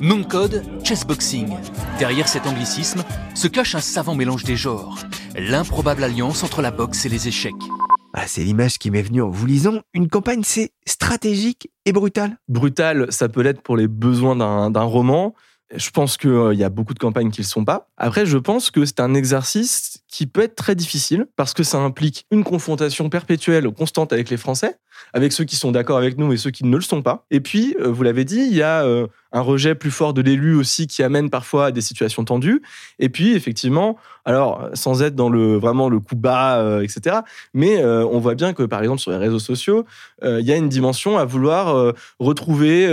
Nom 0.01 0.19
de 0.19 0.25
code, 0.25 0.63
chessboxing. 0.85 1.57
Derrière 1.99 2.29
cet 2.29 2.47
anglicisme 2.47 3.03
se 3.35 3.49
cache 3.49 3.75
un 3.75 3.81
savant 3.81 4.15
mélange 4.15 4.45
des 4.45 4.57
genres. 4.57 4.99
L'improbable 5.37 6.05
alliance 6.05 6.43
entre 6.43 6.63
la 6.63 6.71
boxe 6.71 7.07
et 7.07 7.09
les 7.09 7.29
échecs. 7.29 7.53
Ah, 8.13 8.29
c'est 8.29 8.45
l'image 8.45 8.79
qui 8.79 8.91
m'est 8.91 9.03
venue 9.03 9.23
en 9.23 9.29
vous 9.31 9.47
lisant. 9.47 9.81
Une 9.93 10.09
campagne, 10.09 10.43
c'est 10.45 10.73
stratégique 10.87 11.71
et 11.85 11.93
brutal. 11.93 12.39
Brutal, 12.49 13.07
ça 13.11 13.29
peut 13.29 13.41
l'être 13.43 13.61
pour 13.61 13.77
les 13.77 13.89
besoins 13.89 14.37
d'un 14.71 14.83
roman. 14.83 15.35
Je 15.75 15.91
pense 15.91 16.17
qu'il 16.17 16.31
euh, 16.31 16.55
y 16.55 16.65
a 16.65 16.69
beaucoup 16.69 16.95
de 16.95 16.99
campagnes 16.99 17.31
qui 17.31 17.41
ne 17.41 17.45
le 17.45 17.49
sont 17.49 17.65
pas. 17.65 17.89
Après, 17.97 18.27
je 18.27 18.39
pense 18.39 18.71
que 18.71 18.85
c'est 18.85 19.01
un 19.01 19.15
exercice 19.15 20.03
qui 20.09 20.27
peut 20.27 20.43
être 20.43 20.57
très 20.57 20.75
difficile 20.75 21.27
parce 21.37 21.55
que 21.55 21.63
ça 21.63 21.79
implique 21.79 22.27
une 22.31 22.45
confrontation 22.45 23.09
perpétuelle, 23.09 23.71
constante 23.71 24.13
avec 24.13 24.31
les 24.31 24.37
Français, 24.37 24.77
avec 25.13 25.33
ceux 25.33 25.45
qui 25.45 25.57
sont 25.57 25.73
d'accord 25.73 25.99
avec 25.99 26.19
nous 26.19 26.33
et 26.33 26.37
ceux 26.37 26.51
qui 26.51 26.65
ne 26.65 26.77
le 26.77 26.83
sont 26.83 27.03
pas. 27.03 27.25
Et 27.31 27.41
puis, 27.41 27.77
euh, 27.81 27.89
vous 27.89 28.03
l'avez 28.03 28.25
dit, 28.25 28.47
il 28.51 28.57
y 28.57 28.63
a 28.63 28.85
euh, 28.85 29.07
un 29.33 29.41
rejet 29.41 29.75
plus 29.75 29.91
fort 29.91 30.15
de 30.15 30.23
l'élu 30.23 30.55
aussi 30.55 30.87
qui 30.87 31.03
amène 31.03 31.31
parfois 31.31 31.67
à 31.67 31.71
des 31.71 31.81
situations 31.81 32.25
tendues. 32.25 32.63
Et 32.99 33.09
puis, 33.09 33.35
effectivement, 33.35 33.97
alors 34.25 34.69
sans 34.75 35.03
être 35.03 35.15
dans 35.15 35.29
le 35.29 35.57
vraiment 35.57 35.89
le 35.89 36.01
coup 36.01 36.17
bas, 36.17 36.81
etc. 36.83 37.19
Mais 37.53 37.85
on 37.85 38.21
voit 38.21 38.35
bien 38.35 38.53
que 38.55 38.63
par 38.63 38.81
exemple 38.81 39.01
sur 39.01 39.11
les 39.11 39.19
réseaux 39.19 39.41
sociaux, 39.41 39.85
il 40.23 40.47
y 40.47 40.53
a 40.53 40.57
une 40.57 40.69
dimension 40.69 41.19
à 41.19 41.25
vouloir 41.25 41.93
retrouver 42.21 42.87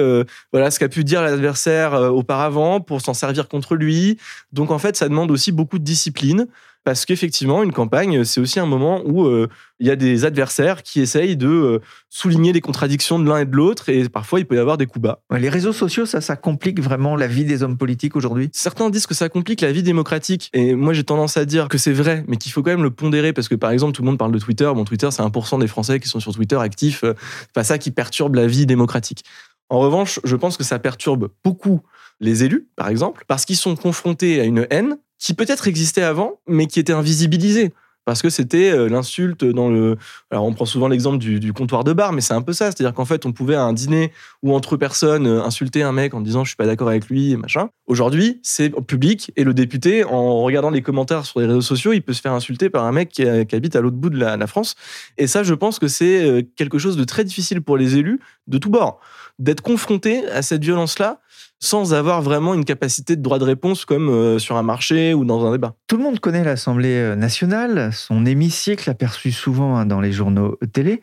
voilà 0.51 0.71
ce 0.71 0.79
qu'a 0.79 0.89
pu 0.89 1.03
dire 1.03 1.21
l'adversaire 1.21 1.93
auparavant 1.93 2.81
pour 2.81 3.01
s'en 3.01 3.13
servir 3.13 3.47
contre 3.47 3.75
lui. 3.75 4.17
Donc 4.51 4.71
en 4.71 4.79
fait, 4.79 4.97
ça 4.97 5.07
demande 5.07 5.31
aussi 5.31 5.51
beaucoup 5.51 5.79
de 5.79 5.83
discipline 5.83 6.47
parce 6.84 7.06
qu'effectivement, 7.06 7.63
une 7.63 7.72
campagne, 7.72 8.24
c'est 8.24 8.41
aussi 8.41 8.60
un 8.60 8.65
moment 8.65 9.02
où 9.06 9.26
euh, 9.26 9.48
il 9.80 9.88
y 9.88 9.91
a 9.91 9.96
des 9.96 10.26
adversaires 10.26 10.82
qui 10.82 11.00
essayent 11.00 11.38
de 11.38 11.48
euh, 11.48 11.80
souligner 12.10 12.54
les 12.54 12.62
contradictions 12.62 13.20
de 13.20 13.30
l'un 13.30 13.39
et 13.39 13.46
de 13.46 13.56
l'autre, 13.56 13.89
et 13.89 14.10
parfois 14.10 14.39
il 14.39 14.46
peut 14.46 14.56
y 14.56 14.60
avoir 14.60 14.78
des 14.78 14.88
coups 14.88 15.04
bas. 15.04 15.22
Les 15.32 15.50
réseaux 15.50 15.74
sociaux, 15.74 16.06
ça, 16.06 16.22
ça 16.22 16.36
complique 16.36 16.80
vraiment 16.80 17.15
la 17.15 17.28
vie 17.28 17.46
des 17.46 17.62
hommes 17.62 17.78
politiques 17.78 18.15
aujourd'hui? 18.15 18.50
Certains 18.54 18.89
disent 18.89 19.06
que 19.06 19.13
ça 19.13 19.30
complique 19.30 19.62
la 19.62 19.72
vie 19.72 19.84
démocratique, 19.84 20.50
et 20.54 20.76
moi 20.76 20.94
j'ai 20.94 21.04
tendance 21.04 21.38
à 21.38 21.46
dire 21.46 21.67
que 21.67 21.78
c'est 21.78 21.94
vrai, 21.94 22.24
mais 22.28 22.38
qu'il 22.38 22.52
faut 22.52 22.63
quand 22.63 22.72
même 22.72 22.84
le 22.84 22.91
pondérer, 22.91 23.34
parce 23.34 23.48
que 23.48 23.56
par 23.56 23.72
exemple, 23.72 23.94
tout 23.94 24.02
le 24.02 24.08
monde 24.08 24.17
parle 24.17 24.32
de 24.32 24.39
Twitter, 24.39 24.70
bon, 24.74 24.84
Twitter, 24.84 25.10
c'est 25.12 25.22
1% 25.22 25.60
des 25.60 25.67
Français 25.67 26.00
qui 26.00 26.08
sont 26.08 26.20
sur 26.20 26.34
Twitter 26.34 26.58
actifs, 26.58 27.04
euh, 27.04 27.13
c'est 27.41 27.54
pas 27.54 27.63
ça 27.63 27.78
qui 27.78 27.91
perturbe 27.91 28.36
la 28.36 28.48
vie 28.48 28.65
démocratique. 28.65 29.24
En 29.70 29.80
revanche, 29.80 30.20
je 30.24 30.36
pense 30.36 30.58
que 30.58 30.63
ça 30.63 30.80
perturbe 30.80 31.30
beaucoup 31.44 31.82
les 32.20 32.44
élus, 32.44 32.67
par 32.76 32.89
exemple, 32.89 33.24
parce 33.28 33.46
qu'ils 33.46 33.58
sont 33.58 33.76
confrontés 33.76 34.39
à 34.39 34.44
une 34.44 34.67
haine 34.70 34.98
qui 35.21 35.36
peut-être 35.36 35.67
existait 35.67 36.01
avant, 36.01 36.41
mais 36.47 36.65
qui 36.65 36.79
était 36.79 36.93
invisibilisée. 36.93 37.71
Parce 38.03 38.23
que 38.23 38.31
c'était 38.31 38.71
euh, 38.71 38.89
l'insulte 38.89 39.45
dans 39.45 39.69
le. 39.69 39.95
Alors, 40.31 40.45
on 40.45 40.53
prend 40.53 40.65
souvent 40.65 40.88
l'exemple 40.88 41.19
du, 41.19 41.53
comptoir 41.53 41.84
de 41.84 41.93
bar, 41.93 42.13
mais 42.13 42.21
c'est 42.21 42.34
un 42.34 42.41
peu 42.41 42.51
ça. 42.51 42.71
C'est-à-dire 42.71 42.95
qu'en 42.95 43.05
fait, 43.05 43.27
on 43.27 43.31
pouvait 43.31 43.53
à 43.53 43.62
un 43.62 43.73
dîner 43.73 44.12
ou 44.41 44.55
entre 44.55 44.75
personnes 44.75 45.27
euh, 45.27 45.43
insulter 45.43 45.84
un 45.84 45.91
mec 45.91 46.15
en 46.15 46.21
disant 46.21 46.43
je 46.43 46.49
suis 46.49 46.55
pas 46.55 46.65
d'accord 46.65 46.89
avec 46.89 47.10
lui 47.10 47.34
et 47.34 47.38
machin. 47.38 47.69
Aujourd'hui, 47.86 48.39
c'est 48.41 48.71
public 48.71 49.31
et 49.36 49.43
le 49.43 49.53
député, 49.53 50.03
en 50.03 50.41
regardant 50.41 50.71
les 50.71 50.81
commentaires 50.81 51.27
sur 51.27 51.41
les 51.41 51.45
réseaux 51.45 51.62
sociaux, 51.62 51.93
il 51.93 52.01
peut 52.01 52.13
se 52.13 52.21
faire 52.21 52.34
insulter 52.34 52.71
par 52.71 52.86
un 52.86 52.91
mec 52.91 53.10
qui, 53.10 53.23
habite 53.23 53.75
à 53.75 53.81
l'autre 53.81 53.97
bout 53.97 54.10
de 54.10 54.17
la, 54.17 54.36
la, 54.36 54.47
France. 54.47 54.73
Et 55.19 55.27
ça, 55.27 55.43
je 55.43 55.53
pense 55.53 55.77
que 55.77 55.88
c'est 55.88 56.25
euh, 56.25 56.41
quelque 56.55 56.79
chose 56.79 56.97
de 56.97 57.03
très 57.03 57.23
difficile 57.23 57.62
pour 57.62 57.77
les 57.77 57.97
élus 57.97 58.19
de 58.47 58.57
tous 58.57 58.71
bords. 58.71 58.99
D'être 59.38 59.62
confrontés 59.62 60.25
à 60.25 60.41
cette 60.41 60.63
violence-là 60.63 61.19
sans 61.62 61.93
avoir 61.93 62.21
vraiment 62.21 62.54
une 62.54 62.65
capacité 62.65 63.15
de 63.15 63.21
droit 63.21 63.39
de 63.39 63.43
réponse 63.43 63.86
comme 63.86 64.10
euh, 64.10 64.39
sur 64.39 64.58
un 64.58 64.63
marché 64.63 65.13
ou 65.13 65.24
dans 65.24 65.45
un 65.45 65.52
débat. 65.52 65.76
Tout 65.88 65.97
le 65.97 66.04
monde 66.04 66.19
connaît 66.19 66.43
l'Assemblée 66.43 66.95
euh, 66.95 67.15
nationale, 67.15 67.91
son 67.93 68.26
hémicycle 68.26 68.89
aperçu 68.89 69.32
souvent 69.32 69.78
hein, 69.78 69.86
dans 69.86 70.02
les 70.02 70.12
journaux 70.12 70.58
télé 70.74 71.02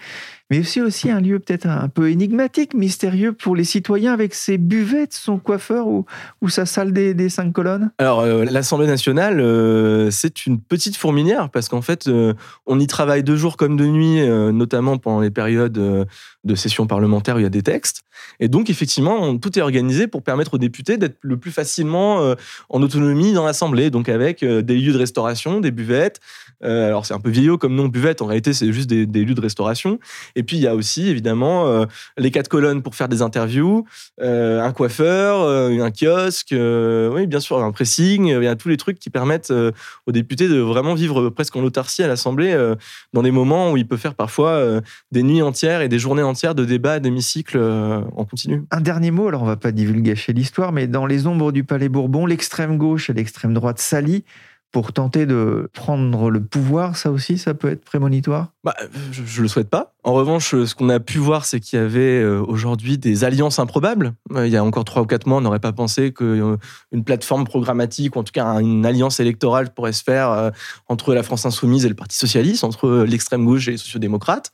mais 0.50 0.60
aussi 0.60 0.80
aussi 0.80 1.10
un 1.10 1.20
lieu 1.20 1.38
peut-être 1.38 1.66
un 1.66 1.88
peu 1.88 2.10
énigmatique, 2.10 2.72
mystérieux 2.74 3.32
pour 3.32 3.54
les 3.54 3.64
citoyens 3.64 4.12
avec 4.12 4.34
ses 4.34 4.56
buvettes, 4.56 5.12
son 5.12 5.38
coiffeur 5.38 5.86
ou, 5.86 6.06
ou 6.40 6.48
sa 6.48 6.64
salle 6.64 6.92
des, 6.92 7.28
cinq 7.28 7.52
colonnes 7.52 7.90
Alors, 7.98 8.20
euh, 8.20 8.44
l'Assemblée 8.44 8.86
nationale, 8.86 9.40
euh, 9.40 10.10
c'est 10.10 10.46
une 10.46 10.60
petite 10.60 10.96
fourmilière 10.96 11.50
parce 11.50 11.68
qu'en 11.68 11.82
fait, 11.82 12.06
euh, 12.06 12.32
on 12.66 12.80
y 12.80 12.86
travaille 12.86 13.22
de 13.22 13.36
jour 13.36 13.56
comme 13.56 13.76
de 13.76 13.84
nuit, 13.84 14.26
notamment 14.52 14.98
pendant 14.98 15.20
les 15.20 15.30
périodes 15.30 15.72
de 15.72 16.54
session 16.54 16.86
parlementaire 16.86 17.36
où 17.36 17.38
il 17.38 17.42
y 17.42 17.46
a 17.46 17.50
des 17.50 17.62
textes. 17.62 18.02
Et 18.40 18.48
donc, 18.48 18.70
effectivement, 18.70 19.36
tout 19.36 19.58
est 19.58 19.62
organisé 19.62 20.06
pour 20.06 20.22
permettre 20.22 20.47
aux 20.54 20.58
députés 20.58 20.96
d'être 20.96 21.18
le 21.22 21.36
plus 21.36 21.50
facilement 21.50 22.34
en 22.68 22.82
autonomie 22.82 23.32
dans 23.32 23.44
l'Assemblée, 23.44 23.90
donc 23.90 24.08
avec 24.08 24.44
des 24.44 24.76
lieux 24.76 24.92
de 24.92 24.98
restauration, 24.98 25.60
des 25.60 25.70
buvettes. 25.70 26.20
alors, 26.62 27.06
c'est 27.06 27.14
un 27.14 27.20
peu 27.20 27.30
vieillot 27.30 27.58
comme 27.58 27.74
nom 27.74 27.88
buvette, 27.88 28.22
en 28.22 28.26
réalité, 28.26 28.52
c'est 28.52 28.72
juste 28.72 28.88
des, 28.88 29.24
lieux 29.24 29.34
de 29.34 29.40
restauration. 29.40 29.98
Et 30.36 30.42
puis, 30.42 30.56
il 30.56 30.62
y 30.62 30.66
a 30.66 30.74
aussi, 30.74 31.08
évidemment, 31.08 31.66
euh, 31.66 31.86
les 32.16 32.30
quatre 32.30 32.48
colonnes 32.48 32.82
pour 32.82 32.94
faire 32.94 33.08
des 33.08 33.22
interviews, 33.22 33.84
euh, 34.20 34.62
un 34.62 34.72
coiffeur, 34.72 35.40
euh, 35.40 35.80
un 35.80 35.90
kiosque, 35.90 36.54
oui, 36.54 37.26
bien 37.26 37.40
sûr, 37.40 37.62
un 37.62 37.72
pressing. 37.72 38.26
Il 38.26 38.42
y 38.42 38.46
a 38.46 38.56
tous 38.56 38.68
les 38.68 38.76
trucs 38.76 38.98
qui 38.98 39.10
permettent 39.10 39.52
aux 40.06 40.12
députés 40.12 40.48
de 40.48 40.58
vraiment 40.58 40.94
vivre 40.94 41.30
presque 41.30 41.56
en 41.56 41.62
autarcie 41.62 42.02
à 42.02 42.08
l'Assemblée 42.08 42.56
dans 43.12 43.22
des 43.22 43.30
moments 43.30 43.72
où 43.72 43.76
il 43.76 43.86
peut 43.86 43.96
faire 43.96 44.14
parfois 44.14 44.80
des 45.12 45.22
nuits 45.22 45.42
entières 45.42 45.80
et 45.80 45.88
des 45.88 45.98
journées 45.98 46.22
entières 46.22 46.54
de 46.54 46.64
débats 46.64 47.00
d'hémicycle 47.00 47.58
en 47.58 48.24
continu. 48.24 48.64
Un 48.70 48.80
dernier 48.80 49.10
mot, 49.10 49.28
alors 49.28 49.42
on 49.42 49.46
va 49.46 49.56
pas 49.56 49.72
divulguer 49.72 50.16
l'histoire, 50.38 50.72
mais 50.72 50.86
dans 50.86 51.06
les 51.06 51.26
ombres 51.26 51.52
du 51.52 51.64
Palais 51.64 51.88
Bourbon, 51.88 52.24
l'extrême 52.24 52.78
gauche 52.78 53.10
et 53.10 53.12
l'extrême 53.12 53.52
droite 53.52 53.78
s'allient 53.78 54.24
pour 54.70 54.92
tenter 54.92 55.24
de 55.24 55.70
prendre 55.72 56.30
le 56.30 56.44
pouvoir, 56.44 56.96
ça 56.96 57.10
aussi, 57.10 57.38
ça 57.38 57.54
peut 57.54 57.70
être 57.70 57.84
prémonitoire? 57.84 58.48
Bah, 58.64 58.76
Je 59.12 59.22
ne 59.22 59.42
le 59.42 59.48
souhaite 59.48 59.70
pas. 59.70 59.94
En 60.04 60.12
revanche, 60.12 60.50
ce 60.50 60.74
qu'on 60.74 60.90
a 60.90 61.00
pu 61.00 61.18
voir, 61.18 61.46
c'est 61.46 61.58
qu'il 61.58 61.78
y 61.78 61.82
avait 61.82 62.20
euh, 62.20 62.42
aujourd'hui 62.42 62.98
des 62.98 63.24
alliances 63.24 63.58
improbables. 63.58 64.12
Euh, 64.34 64.46
il 64.46 64.52
y 64.52 64.58
a 64.58 64.64
encore 64.64 64.84
trois 64.84 65.02
ou 65.02 65.06
quatre 65.06 65.26
mois, 65.26 65.38
on 65.38 65.40
n'aurait 65.40 65.58
pas 65.58 65.72
pensé 65.72 66.12
qu'une 66.12 66.58
euh, 66.94 67.02
plateforme 67.02 67.44
programmatique, 67.44 68.14
ou 68.16 68.18
en 68.18 68.24
tout 68.24 68.32
cas 68.32 68.60
une 68.60 68.84
alliance 68.84 69.20
électorale 69.20 69.72
pourrait 69.72 69.94
se 69.94 70.02
faire 70.02 70.52
entre 70.86 71.14
la 71.14 71.22
France 71.22 71.46
insoumise 71.46 71.86
et 71.86 71.88
le 71.88 71.94
Parti 71.94 72.16
socialiste, 72.16 72.62
entre 72.62 73.04
l'extrême 73.08 73.44
gauche 73.46 73.68
et 73.68 73.72
les 73.72 73.76
sociodémocrates. 73.78 74.52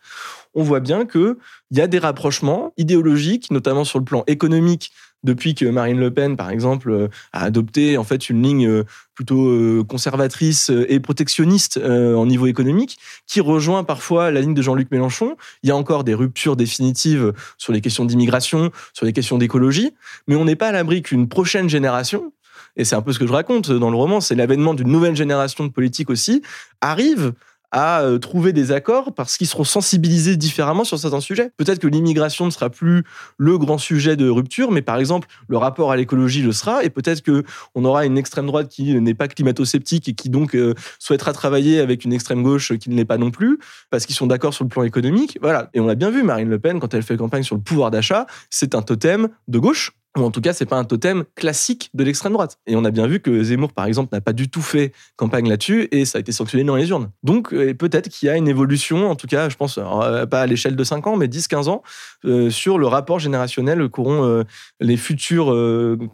On 0.55 0.63
voit 0.63 0.81
bien 0.81 1.07
qu'il 1.07 1.35
y 1.73 1.81
a 1.81 1.89
des 1.89 1.99
rapprochements 1.99 2.73
idéologiques, 2.77 3.51
notamment 3.51 3.85
sur 3.85 3.99
le 3.99 4.05
plan 4.05 4.23
économique, 4.29 4.93
depuis 5.25 5.55
que 5.55 5.65
Marine 5.65 5.99
Le 5.99 6.13
Pen, 6.13 6.37
par 6.37 6.51
exemple, 6.51 6.91
euh, 6.91 7.09
a 7.33 7.45
adopté 7.45 7.97
en 7.99 8.05
fait 8.05 8.31
une 8.31 8.43
ligne 8.43 8.69
euh, 8.69 8.85
plutôt 9.15 9.49
euh, 9.49 9.83
conservatrice 9.83 10.71
et 10.89 11.01
protectionniste 11.01 11.79
en 11.79 12.27
niveau 12.27 12.47
économique, 12.47 12.99
qui 13.27 13.41
rejoint 13.41 13.85
parfois 13.85 14.33
la 14.33 14.41
ligne 14.41 14.55
de 14.55 14.63
Jean-Luc 14.63 14.91
Mélenchon. 14.91 15.37
Il 15.63 15.69
y 15.69 15.73
a 15.73 15.77
encore 15.77 16.03
des 16.03 16.15
ruptures 16.15 16.57
définitives 16.57 17.33
sur 17.57 17.73
les 17.73 17.81
questions 17.81 18.05
d'immigration, 18.05 18.73
sur 18.93 19.07
les 19.07 19.13
questions 19.13 19.39
d'écologie, 19.39 19.95
mais 20.27 20.35
on 20.35 20.45
n'est 20.45 20.57
pas 20.57 20.69
à 20.69 20.73
l'abri 20.73 21.03
qu'une 21.03 21.29
prochaine 21.29 21.71
génération, 21.71 22.33
et 22.77 22.85
c'est 22.85 22.97
un 22.97 23.03
peu 23.03 23.13
ce 23.13 23.21
que 23.21 23.27
je 23.27 23.33
raconte 23.33 23.71
dans 23.71 23.91
le 23.91 23.97
roman, 23.97 24.21
c'est 24.21 24.35
l'avènement 24.35 24.75
d'une 24.75 24.89
nouvelle 24.89 25.15
génération 25.15 25.65
de 25.65 25.71
politiques 25.71 26.11
aussi, 26.11 26.43
arrive 26.81 27.35
à 27.75 28.03
euh, 28.03 28.19
trouver 28.19 28.53
des 28.53 28.71
accords 28.71 29.13
parce 29.13 29.37
qu'ils 29.37 29.49
seront 29.49 29.65
sensibilisés 29.65 30.37
différemment 30.37 30.85
sur 30.85 30.97
certains 30.97 31.21
sujets. 31.21 31.51
Peut-être 31.57 31.81
que 31.81 31.89
l'immigration 31.89 32.47
ne 32.47 32.51
sera 32.51 32.71
plus 32.71 33.03
le 33.37 33.59
grand 33.59 33.79
sujet 33.79 34.15
de 34.15 34.29
rupture, 34.29 34.71
mais 34.71 34.81
par 34.81 34.97
exemple, 34.97 35.27
le 35.49 35.57
rapport 35.57 35.91
à 35.91 35.97
l'écologie 35.97 36.41
le 36.41 36.53
sera, 36.53 36.85
et 36.85 36.91
peut-être 36.91 37.21
que 37.21 37.43
on 37.75 37.85
aura 37.85 38.07
une 38.07 38.17
extrême 38.17 38.47
droite 38.47 38.69
qui 38.69 38.95
n'est 39.01 39.15
pas 39.15 39.27
climato-sceptique 39.27 40.09
et 40.09 40.15
qui 40.15 40.29
donc 40.31 40.55
euh, 40.55 40.75
souhaitera 41.01 41.33
travailler 41.33 41.81
avec 41.81 42.05
une 42.05 42.13
extrême 42.13 42.45
gauche 42.45 42.73
qui 42.79 42.91
ne 42.91 42.95
l'est 42.95 43.05
pas 43.05 43.19
non 43.19 43.33
plus, 43.33 43.59
parce 43.91 44.07
qu'ils 44.07 44.15
sont 44.15 44.29
d'accord 44.29 44.55
sur 44.55 44.63
le 44.63 44.69
plan 44.69 44.85
économique. 44.85 45.37
Voilà. 45.43 45.69
Et 45.75 45.81
on 45.81 45.87
l'a 45.87 45.97
bien 45.97 46.11
vu, 46.11 46.23
Marine 46.23 46.49
Le 46.49 46.61
Pen, 46.61 46.79
quand 46.79 46.95
elle 46.95 47.03
fait 47.03 47.17
campagne 47.17 47.43
sur 47.43 47.57
le 47.57 47.63
pouvoir 47.63 47.91
d'achat, 47.91 48.27
c'est 48.51 48.77
un 48.77 48.83
totem 48.83 49.29
de 49.49 49.59
gauche 49.59 49.91
ou 50.17 50.23
en 50.23 50.31
tout 50.31 50.41
cas, 50.41 50.53
c'est 50.53 50.67
pas 50.67 50.77
un 50.77 50.85
totem 50.85 51.25
classique 51.35 51.91
de 51.93 52.05
l'extrême 52.05 52.33
droite. 52.33 52.59
Et 52.67 52.77
on 52.77 52.85
a 52.85 52.91
bien 52.91 53.07
vu 53.07 53.21
que 53.21 53.43
Zemmour, 53.43 53.73
par 53.73 53.87
exemple, 53.87 54.11
n'a 54.13 54.21
pas 54.21 54.33
du 54.33 54.49
tout 54.49 54.63
fait 54.63 54.93
campagne 55.17 55.49
là-dessus 55.49 55.89
et 55.91 56.05
ça 56.05 56.19
a 56.19 56.21
été 56.21 56.31
sanctionné 56.31 56.63
dans 56.63 56.77
les 56.77 56.89
urnes. 56.89 57.11
Donc, 57.23 57.53
euh, 57.53 57.75
peut-être 57.75 58.09
qu'il 58.09 58.29
y 58.29 58.31
a 58.31 58.37
une 58.37 58.47
évolution, 58.47 59.11
en 59.11 59.17
tout 59.17 59.27
cas, 59.27 59.49
je 59.49 59.57
pense, 59.57 59.79
euh, 59.79 60.27
pas 60.27 60.43
à 60.43 60.47
l'échelle 60.47 60.77
de 60.77 60.85
5 60.85 61.07
ans, 61.09 61.17
mais 61.17 61.27
10-15 61.27 61.69
ans, 61.69 61.83
euh, 62.25 62.49
sur 62.49 62.79
le 62.79 62.87
rapport 62.87 63.19
générationnel 63.19 63.89
qu'auront 63.89 64.45
les 64.81 64.97
futurs 64.97 65.47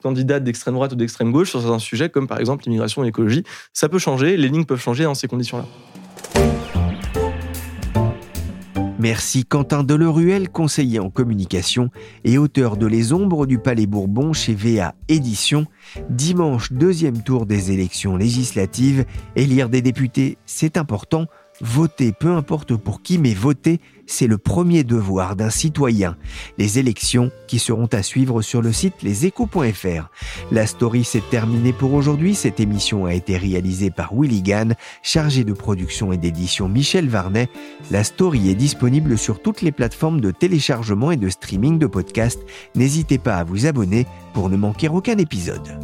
candidats 0.03 0.41
d'extrême 0.41 0.75
droite 0.75 0.93
ou 0.93 0.97
d'extrême 0.97 1.31
gauche 1.33 1.51
sur 1.51 1.61
certains 1.61 1.79
sujets, 1.79 2.09
comme 2.09 2.27
par 2.27 2.41
exemple 2.41 2.65
l'immigration 2.65 3.03
et 3.03 3.07
l'écologie. 3.07 3.45
Ça 3.73 3.89
peut 3.89 3.99
changer, 3.99 4.37
les 4.37 4.49
lignes 4.49 4.65
peuvent 4.65 4.81
changer 4.81 5.05
dans 5.05 5.15
ces 5.15 5.29
conditions-là. 5.29 5.67
Merci 9.01 9.47
Quentin 9.47 9.83
Deleruel, 9.83 10.51
conseiller 10.51 10.99
en 10.99 11.09
communication 11.09 11.89
et 12.25 12.37
auteur 12.37 12.77
de 12.77 12.87
Les 12.87 13.15
Ombres 13.15 13.47
du 13.47 13.59
Palais 13.59 13.87
Bourbon 13.87 14.35
chez 14.35 14.55
VA 14.55 14.95
Édition. 15.09 15.65
Dimanche, 16.11 16.71
deuxième 16.71 17.23
tour 17.23 17.47
des 17.47 17.73
élections 17.73 18.19
législatives. 18.19 19.07
Élire 19.37 19.71
des 19.71 19.81
députés, 19.81 20.37
c'est 20.45 20.77
important. 20.77 21.29
Voter, 21.61 22.13
peu 22.13 22.33
importe 22.33 22.75
pour 22.75 23.03
qui, 23.03 23.19
mais 23.19 23.35
voter, 23.35 23.81
c'est 24.07 24.27
le 24.27 24.39
premier 24.39 24.83
devoir 24.83 25.37
d'un 25.37 25.51
citoyen. 25.51 26.17
Les 26.59 26.79
élections 26.79 27.31
qui 27.47 27.59
seront 27.59 27.89
à 27.93 28.03
suivre 28.03 28.41
sur 28.41 28.63
le 28.63 28.73
site 28.73 29.03
leséchos.fr. 29.03 30.11
La 30.51 30.67
story 30.67 31.05
s'est 31.05 31.23
terminée 31.31 31.73
pour 31.73 31.93
aujourd'hui. 31.93 32.35
Cette 32.35 32.61
émission 32.61 33.05
a 33.05 33.15
été 33.15 33.37
réalisée 33.37 33.91
par 33.91 34.15
Willy 34.15 34.43
Gann, 34.43 34.75
chargé 35.03 35.45
de 35.45 35.53
production 35.53 36.13
et 36.13 36.17
d'édition 36.17 36.69
Michel 36.69 37.09
Varnet. 37.09 37.51
La 37.91 38.05
story 38.05 38.51
est 38.51 38.55
disponible 38.55 39.19
sur 39.19 39.43
toutes 39.43 39.63
les 39.63 39.73
plateformes 39.73 40.21
de 40.21 40.31
téléchargement 40.31 41.11
et 41.11 41.17
de 41.17 41.29
streaming 41.29 41.79
de 41.79 41.87
podcasts. 41.87 42.41
N'hésitez 42.75 43.19
pas 43.19 43.37
à 43.37 43.45
vous 43.45 43.67
abonner 43.67 44.07
pour 44.33 44.49
ne 44.49 44.57
manquer 44.57 44.89
aucun 44.89 45.19
épisode. 45.19 45.79